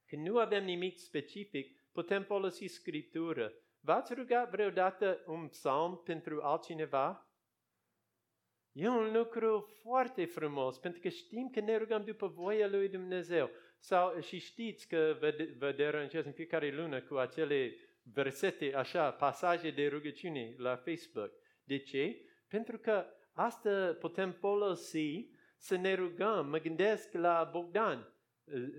când 0.05 0.28
nu 0.28 0.38
avem 0.38 0.64
nimic 0.64 0.97
specific, 0.97 1.78
putem 1.91 2.24
folosi 2.24 2.66
Scriptură. 2.66 3.53
V-ați 3.80 4.14
rugat 4.14 4.49
vreodată 4.49 5.24
un 5.26 5.47
psalm 5.47 6.01
pentru 6.03 6.41
altcineva? 6.41 7.32
E 8.72 8.88
un 8.88 9.12
lucru 9.14 9.68
foarte 9.82 10.26
frumos, 10.26 10.78
pentru 10.78 10.99
că 11.01 11.10
știm 11.10 11.49
că 11.49 11.60
ne 11.60 11.78
rugăm 11.78 12.03
după 12.03 12.28
voia 12.28 12.68
lui 12.68 12.89
Dumnezeu. 12.89 13.49
Sau, 13.80 14.20
și 14.20 14.40
știți 14.40 14.88
că 14.88 15.18
vă, 15.20 15.36
vă 15.58 15.72
deranjez 15.72 16.26
în 16.26 16.32
fiecare 16.32 16.72
lună 16.72 17.02
cu 17.02 17.16
acele 17.16 17.76
versete, 18.14 18.76
așa, 18.76 19.12
pasaje 19.12 19.72
de 19.72 19.88
rugăciune 19.88 20.56
la 20.58 20.76
Facebook. 20.76 21.32
De 21.64 21.78
ce? 21.78 22.22
Pentru 22.48 22.78
că 22.78 23.06
asta 23.34 23.98
putem 24.00 24.32
folosi 24.32 25.30
să 25.58 25.76
ne 25.76 25.94
rugăm. 25.94 26.50
Mă 26.50 26.58
gândesc 26.58 27.14
la 27.14 27.50
Bogdan 27.52 28.14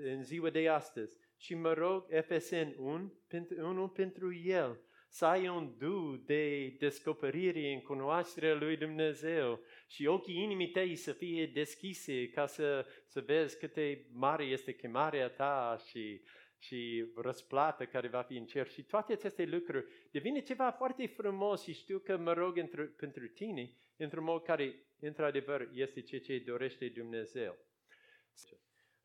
în 0.05 0.23
ziua 0.23 0.51
de 0.51 0.69
astăzi 0.69 1.17
și 1.37 1.55
mă 1.55 1.73
rog 1.73 2.07
FSN 2.23 2.75
1 2.77 3.13
pentru, 3.29 3.67
unul 3.69 3.89
pentru 3.89 4.35
el 4.35 4.81
să 5.09 5.25
ai 5.25 5.49
un 5.49 5.75
du 5.79 6.23
de 6.27 6.69
descoperire 6.79 7.73
în 7.73 7.81
cunoașterea 7.81 8.55
lui 8.55 8.77
Dumnezeu 8.77 9.61
și 9.87 10.07
ochii 10.07 10.43
inimii 10.43 10.71
tăi 10.71 10.97
să 10.97 11.13
fie 11.13 11.47
deschise 11.47 12.29
ca 12.29 12.47
să, 12.47 12.87
să 13.07 13.21
vezi 13.21 13.59
cât 13.59 13.75
de 13.75 14.07
mare 14.13 14.45
este 14.45 14.75
chemarea 14.75 15.29
ta 15.29 15.77
și, 15.89 16.23
și 16.59 17.07
răsplată 17.17 17.85
care 17.87 18.09
va 18.09 18.23
fi 18.23 18.37
în 18.37 18.47
cer 18.47 18.69
și 18.69 18.83
toate 18.83 19.13
aceste 19.13 19.45
lucruri 19.45 19.87
devine 20.11 20.41
ceva 20.41 20.71
foarte 20.71 21.07
frumos 21.07 21.63
și 21.63 21.73
știu 21.73 21.99
că 21.99 22.17
mă 22.17 22.33
rog 22.33 22.61
într- 22.61 22.97
pentru 22.97 23.27
tine 23.27 23.73
într-un 23.97 24.25
mod 24.25 24.43
care 24.43 24.87
într-adevăr 25.01 25.69
este 25.73 26.01
ceea 26.01 26.21
ce 26.21 26.43
dorește 26.47 26.89
Dumnezeu. 26.89 27.59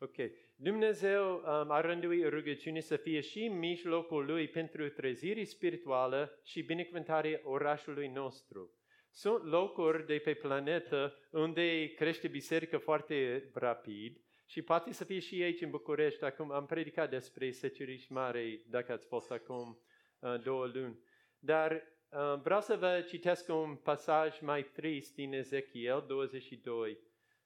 Ok. 0.03 0.15
Dumnezeu 0.55 1.33
um, 1.35 1.71
a 1.71 1.81
rânduit 1.81 2.27
rugăciunii 2.27 2.81
să 2.81 2.95
fie 2.95 3.19
și 3.19 3.43
în 3.43 3.57
mijlocul 3.57 4.25
lui 4.25 4.47
pentru 4.47 4.89
trezire 4.89 5.43
spirituală 5.43 6.39
și 6.43 6.61
binecuvântarea 6.61 7.39
orașului 7.43 8.07
nostru. 8.07 8.71
Sunt 9.11 9.43
locuri 9.43 10.05
de 10.05 10.17
pe 10.17 10.33
planetă 10.33 11.19
unde 11.31 11.93
crește 11.93 12.27
biserică 12.27 12.77
foarte 12.77 13.49
rapid 13.53 14.21
și 14.45 14.61
poate 14.61 14.93
să 14.93 15.03
fie 15.03 15.19
și 15.19 15.41
aici 15.41 15.61
în 15.61 15.69
București. 15.69 16.23
Acum 16.23 16.51
am 16.51 16.65
predicat 16.65 17.09
despre 17.09 17.51
seceriș 17.51 18.07
mare, 18.07 18.61
dacă 18.67 18.91
ați 18.91 19.07
fost 19.07 19.31
acum 19.31 19.79
uh, 20.19 20.41
două 20.41 20.65
luni. 20.73 20.99
Dar 21.39 21.71
uh, 21.71 22.39
vreau 22.41 22.61
să 22.61 22.75
vă 22.75 23.05
citesc 23.07 23.49
un 23.49 23.75
pasaj 23.75 24.39
mai 24.39 24.63
trist 24.63 25.15
din 25.15 25.33
Ezechiel 25.33 26.05
22. 26.07 26.97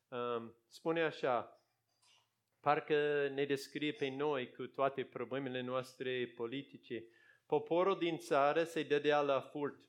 Um, 0.09 0.55
spune 0.67 1.01
așa, 1.01 1.56
parcă 2.61 3.27
ne 3.33 3.45
descrie 3.45 3.91
pe 3.91 4.09
noi 4.09 4.51
cu 4.51 4.67
toate 4.67 5.03
problemele 5.03 5.61
noastre 5.61 6.33
politice. 6.35 7.03
Poporul 7.45 7.97
din 7.97 8.17
țară 8.17 8.63
se 8.63 8.83
dădea 8.83 9.21
la 9.21 9.41
furt, 9.41 9.79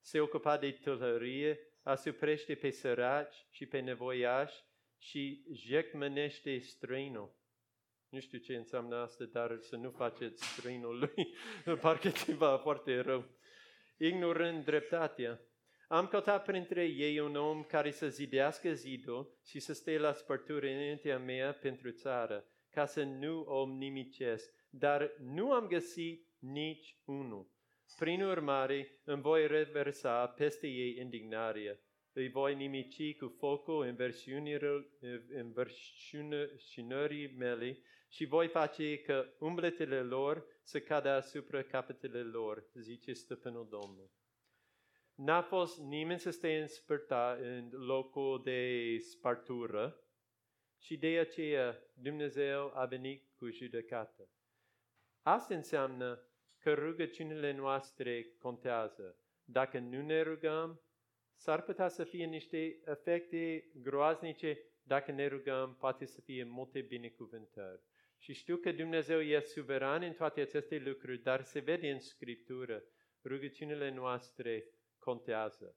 se 0.00 0.20
ocupa 0.20 0.56
de 0.56 0.70
tălărie, 0.70 1.60
asuprește 1.82 2.54
pe 2.54 2.70
săraci 2.70 3.46
și 3.50 3.66
pe 3.66 3.80
nevoiași 3.80 4.64
și 4.98 5.44
jecmănește 5.52 6.58
străinul. 6.58 7.36
Nu 8.08 8.20
știu 8.20 8.38
ce 8.38 8.56
înseamnă 8.56 8.96
asta, 8.96 9.24
dar 9.24 9.58
să 9.60 9.76
nu 9.76 9.90
faceți 9.90 10.44
străinul 10.52 10.98
lui, 10.98 11.34
parcă 11.80 12.08
ceva 12.10 12.58
foarte 12.58 13.00
rău. 13.00 13.24
Ignorând 13.96 14.64
dreptatea, 14.64 15.40
am 15.88 16.06
căutat 16.06 16.44
printre 16.44 16.84
ei 16.84 17.18
un 17.18 17.36
om 17.36 17.62
care 17.62 17.90
să 17.90 18.08
zidească 18.08 18.72
zidul 18.72 19.38
și 19.44 19.60
să 19.60 19.72
stea 19.72 20.00
la 20.00 20.12
spărturi 20.12 20.72
înaintea 20.72 21.18
mea 21.18 21.52
pentru 21.52 21.90
țară, 21.90 22.44
ca 22.70 22.86
să 22.86 23.02
nu 23.02 23.40
o 23.40 23.66
nimicesc, 23.66 24.54
dar 24.70 25.12
nu 25.18 25.52
am 25.52 25.66
găsit 25.66 26.26
nici 26.38 26.96
unul. 27.04 27.50
Prin 27.96 28.22
urmare, 28.22 29.00
îmi 29.04 29.22
voi 29.22 29.46
reversa 29.46 30.26
peste 30.26 30.66
ei 30.66 30.96
indignarea. 30.98 31.78
Îi 32.12 32.28
voi 32.28 32.54
nimici 32.54 33.16
cu 33.16 33.34
focul 33.38 33.96
înverșunării 35.28 37.34
mele 37.36 37.78
și 38.08 38.24
voi 38.24 38.48
face 38.48 38.98
că 38.98 39.26
umbletele 39.38 40.00
lor 40.00 40.46
să 40.62 40.80
cadă 40.80 41.08
asupra 41.08 41.62
capetele 41.62 42.22
lor, 42.22 42.64
zice 42.74 43.12
stăpânul 43.12 43.68
Domnul. 43.70 44.10
N-a 45.18 45.42
fost 45.42 45.80
nimeni 45.80 46.18
să 46.18 46.30
stea 46.30 46.60
în 46.60 46.66
spărta 46.66 47.38
în 47.40 47.70
locul 47.70 48.40
de 48.44 48.96
spartură 48.98 50.00
și 50.78 50.96
de 50.96 51.18
aceea 51.18 51.78
Dumnezeu 51.94 52.72
a 52.74 52.84
venit 52.84 53.28
cu 53.36 53.50
judecată. 53.50 54.28
Asta 55.22 55.54
înseamnă 55.54 56.22
că 56.58 56.74
rugăciunile 56.74 57.52
noastre 57.52 58.34
contează. 58.38 59.16
Dacă 59.44 59.78
nu 59.78 60.02
ne 60.02 60.22
rugăm, 60.22 60.80
s-ar 61.34 61.62
putea 61.62 61.88
să 61.88 62.04
fie 62.04 62.24
niște 62.24 62.80
efecte 62.84 63.70
groaznice. 63.74 64.58
Dacă 64.82 65.12
ne 65.12 65.26
rugăm, 65.26 65.76
poate 65.80 66.04
să 66.04 66.20
fie 66.20 66.44
multe 66.44 66.80
binecuvântări. 66.80 67.82
Și 68.18 68.32
știu 68.32 68.56
că 68.56 68.72
Dumnezeu 68.72 69.20
e 69.20 69.40
suveran 69.40 70.02
în 70.02 70.12
toate 70.12 70.40
aceste 70.40 70.78
lucruri, 70.78 71.22
dar 71.22 71.42
se 71.42 71.60
vede 71.60 71.90
în 71.90 72.00
Scriptură 72.00 72.82
rugăciunile 73.24 73.90
noastre 73.90 74.64
contează. 75.08 75.76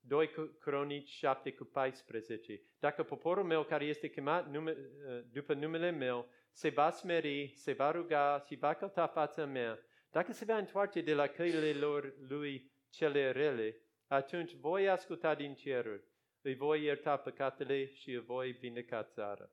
2 0.00 0.30
Cronici 0.60 1.08
7 1.08 1.52
cu 1.52 1.64
14. 1.64 2.62
Dacă 2.78 3.02
poporul 3.02 3.44
meu 3.44 3.64
care 3.64 3.84
este 3.84 4.08
chemat 4.08 4.50
nume, 4.50 4.70
uh, 4.70 5.24
după 5.32 5.54
numele 5.54 5.90
meu 5.90 6.28
se 6.52 6.68
va 6.68 6.90
smeri, 6.90 7.52
se 7.54 7.72
va 7.72 7.90
ruga 7.90 8.44
și 8.46 8.54
va 8.54 8.74
căuta 8.74 9.06
fața 9.06 9.44
mea, 9.44 9.78
dacă 10.10 10.32
se 10.32 10.44
va 10.44 10.56
întoarce 10.56 11.00
de 11.00 11.14
la 11.14 11.26
căile 11.26 11.72
lor 11.72 12.14
lui 12.18 12.72
cele 12.90 13.30
rele, 13.30 13.80
atunci 14.06 14.54
voi 14.54 14.88
asculta 14.88 15.34
din 15.34 15.54
ceruri, 15.54 16.04
îi 16.40 16.54
voi 16.54 16.82
ierta 16.82 17.16
păcatele 17.16 17.86
și 17.86 18.10
îi 18.10 18.20
voi 18.20 18.52
vindeca 18.52 19.02
țara. 19.04 19.50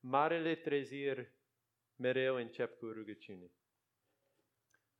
Marele 0.00 0.54
treziri 0.54 1.32
mereu 1.96 2.34
încep 2.36 2.78
cu 2.78 2.86
rugăciune. 2.86 3.50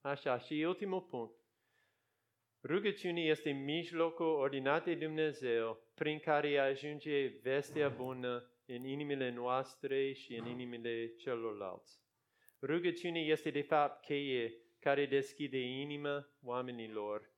Așa, 0.01 0.39
și 0.39 0.65
ultimul 0.67 1.03
punct. 1.03 1.46
Rugăciunea 2.67 3.23
este 3.23 3.51
mijlocul 3.51 4.27
ordinat 4.27 4.85
de 4.85 4.95
Dumnezeu 4.95 5.83
prin 5.95 6.19
care 6.19 6.59
ajunge 6.59 7.27
vestea 7.27 7.89
bună 7.89 8.51
în 8.67 8.85
inimile 8.85 9.31
noastre 9.31 10.13
și 10.13 10.35
în 10.35 10.47
inimile 10.47 11.15
celorlalți. 11.17 12.01
Rugăciunea 12.63 13.23
este 13.23 13.51
de 13.51 13.61
fapt 13.61 14.05
cheie 14.05 14.53
care 14.79 15.07
deschide 15.07 15.59
inima 15.59 16.29
oamenilor. 16.43 17.31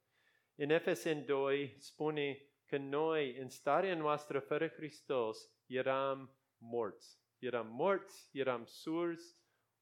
În 0.55 0.71
Efesen 0.71 1.25
2 1.27 1.75
spune 1.79 2.39
că 2.67 2.77
noi, 2.77 3.37
în 3.37 3.49
starea 3.49 3.95
noastră 3.95 4.39
fără 4.39 4.69
Hristos, 4.69 5.51
eram 5.67 6.37
morți. 6.59 7.19
Eram 7.39 7.67
morți, 7.67 8.29
eram 8.33 8.65
surzi, 8.65 9.37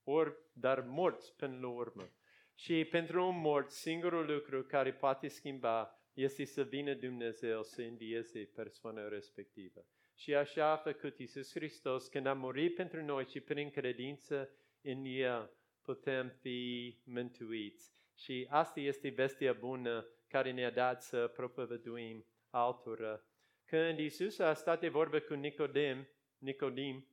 ori, 0.04 0.36
dar 0.52 0.80
morți 0.80 1.36
până 1.36 1.58
la 1.60 1.68
urmă. 1.68 2.10
Și 2.58 2.84
pentru 2.84 3.26
un 3.26 3.40
mort, 3.40 3.70
singurul 3.70 4.26
lucru 4.26 4.62
care 4.62 4.92
poate 4.92 5.28
schimba 5.28 6.00
este 6.12 6.44
să 6.44 6.62
vină 6.62 6.94
Dumnezeu 6.94 7.62
să 7.62 7.82
învieze 7.82 8.50
persoana 8.54 9.08
respectivă. 9.08 9.86
Și 10.14 10.34
așa 10.34 10.70
a 10.70 10.76
făcut 10.76 11.18
Iisus 11.18 11.52
Hristos 11.52 12.08
când 12.08 12.26
a 12.26 12.32
murit 12.32 12.74
pentru 12.74 13.04
noi 13.04 13.24
și 13.24 13.40
prin 13.40 13.70
credință 13.70 14.50
în 14.82 15.04
El 15.04 15.50
putem 15.82 16.28
fi 16.28 16.98
mântuiți. 17.04 17.94
Și 18.14 18.46
asta 18.50 18.80
este 18.80 19.08
vestea 19.08 19.52
bună 19.52 20.06
care 20.28 20.52
ne-a 20.52 20.70
dat 20.70 21.02
să 21.02 21.26
propovăduim 21.26 22.26
altora. 22.50 23.24
Când 23.64 23.98
Iisus 23.98 24.38
a 24.38 24.54
stat 24.54 24.80
de 24.80 24.88
vorbă 24.88 25.18
cu 25.18 25.34
Nicodim, 25.34 26.08
Nicodim, 26.38 27.06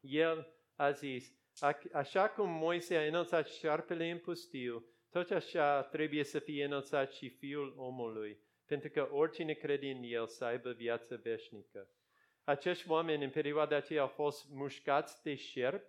El 0.00 0.54
a 0.76 0.90
zis, 0.90 1.39
Așa 1.92 2.28
cum 2.28 2.50
Moise 2.50 2.96
a 2.96 3.06
înălțat 3.06 3.48
șarpele 3.48 4.10
în 4.10 4.18
pustiu, 4.18 4.84
tot 5.10 5.30
așa 5.30 5.82
trebuie 5.82 6.24
să 6.24 6.38
fie 6.38 6.64
înălțat 6.64 7.12
și 7.12 7.28
Fiul 7.28 7.74
omului, 7.76 8.38
pentru 8.66 8.88
că 8.88 9.08
oricine 9.12 9.52
crede 9.52 9.90
în 9.90 10.02
El 10.02 10.26
să 10.26 10.44
aibă 10.44 10.70
viață 10.70 11.20
veșnică. 11.22 11.88
acești 12.44 12.90
oameni 12.90 13.24
în 13.24 13.30
perioada 13.30 13.76
aceea 13.76 14.00
au 14.00 14.08
fost 14.08 14.48
mușcați 14.50 15.22
de 15.22 15.34
șerp 15.34 15.84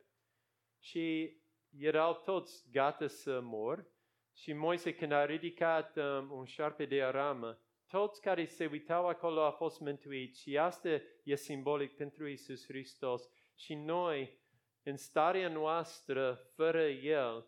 și 0.79 1.35
erau 1.77 2.21
toți 2.25 2.71
gata 2.71 3.07
să 3.07 3.39
mor. 3.41 3.85
Și 4.33 4.53
Moise, 4.53 4.95
când 4.95 5.11
a 5.11 5.25
ridicat 5.25 5.97
um, 5.97 6.31
un 6.31 6.45
șarpe 6.45 6.85
de 6.85 7.03
aramă, 7.03 7.59
toți 7.87 8.21
care 8.21 8.45
se 8.45 8.65
uitau 8.65 9.07
acolo 9.07 9.43
au 9.43 9.51
fost 9.51 9.79
mântuiți 9.79 10.41
și 10.41 10.57
asta 10.57 10.89
e 11.23 11.35
simbolic 11.35 11.95
pentru 11.95 12.27
Isus 12.27 12.65
Hristos. 12.65 13.29
Și 13.55 13.75
noi, 13.75 14.40
în 14.83 14.97
starea 14.97 15.49
noastră, 15.49 16.33
fără 16.55 16.87
El, 16.87 17.47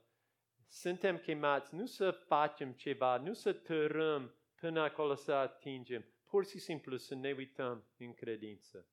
suntem 0.68 1.18
chemați 1.18 1.76
nu 1.76 1.86
să 1.86 2.12
facem 2.12 2.72
ceva, 2.72 3.18
nu 3.18 3.34
să 3.34 3.54
tărâm 3.54 4.36
până 4.56 4.82
acolo 4.82 5.16
să 5.16 5.34
atingem, 5.34 6.06
pur 6.26 6.46
și 6.46 6.60
simplu 6.60 6.98
să 6.98 7.16
ne 7.16 7.32
uităm 7.32 7.86
în 7.98 8.14
credință. 8.14 8.88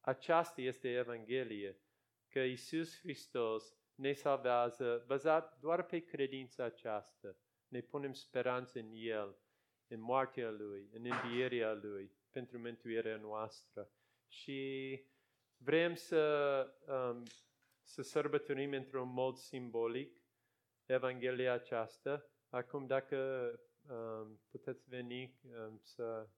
Aceasta 0.00 0.60
este 0.60 0.88
Evanghelie, 0.88 1.80
că 2.28 2.38
Isus 2.38 2.98
Hristos 2.98 3.76
ne 3.94 4.12
salvează 4.12 5.04
bazat 5.06 5.58
doar 5.60 5.82
pe 5.82 5.98
credința 5.98 6.64
aceasta. 6.64 7.36
Ne 7.68 7.80
punem 7.80 8.12
speranță 8.12 8.78
în 8.78 8.90
El, 8.92 9.36
în 9.88 10.00
moartea 10.00 10.50
Lui, 10.50 10.88
în 10.92 11.04
învierea 11.04 11.72
Lui, 11.72 12.12
pentru 12.30 12.58
mântuirea 12.58 13.16
noastră. 13.16 13.90
Și 14.26 15.00
vrem 15.56 15.94
să, 15.94 16.66
um, 16.86 17.22
să 17.84 18.02
sărbătorim 18.02 18.72
într-un 18.72 19.12
mod 19.12 19.36
simbolic 19.36 20.22
Evanghelia 20.86 21.52
aceasta. 21.52 22.26
Acum, 22.48 22.86
dacă 22.86 23.50
um, 23.88 24.40
puteți 24.50 24.88
veni 24.88 25.38
um, 25.42 25.80
să 25.82 26.28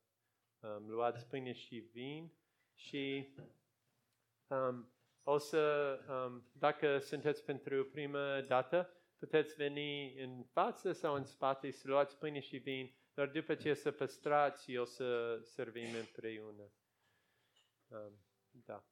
um, 0.61 0.88
luați 0.88 1.26
pâine 1.26 1.53
și 1.53 1.76
vin 1.76 2.32
și 2.74 3.34
um, 4.47 4.90
o 5.22 5.38
să, 5.38 5.99
um, 6.09 6.49
dacă 6.53 6.99
sunteți 6.99 7.44
pentru 7.44 7.84
prima 7.84 8.40
dată, 8.40 8.90
puteți 9.18 9.55
veni 9.55 10.22
în 10.22 10.44
față 10.44 10.92
sau 10.92 11.14
în 11.14 11.24
spate 11.24 11.70
să 11.70 11.88
luați 11.88 12.18
pâine 12.18 12.40
și 12.40 12.57
vin, 12.57 12.94
dar 13.14 13.28
după 13.28 13.55
ce 13.55 13.74
să 13.74 13.90
păstrați, 13.90 14.76
o 14.76 14.84
să 14.84 15.38
servim 15.42 15.94
împreună. 15.94 16.70
Um, 17.88 18.12
da. 18.51 18.84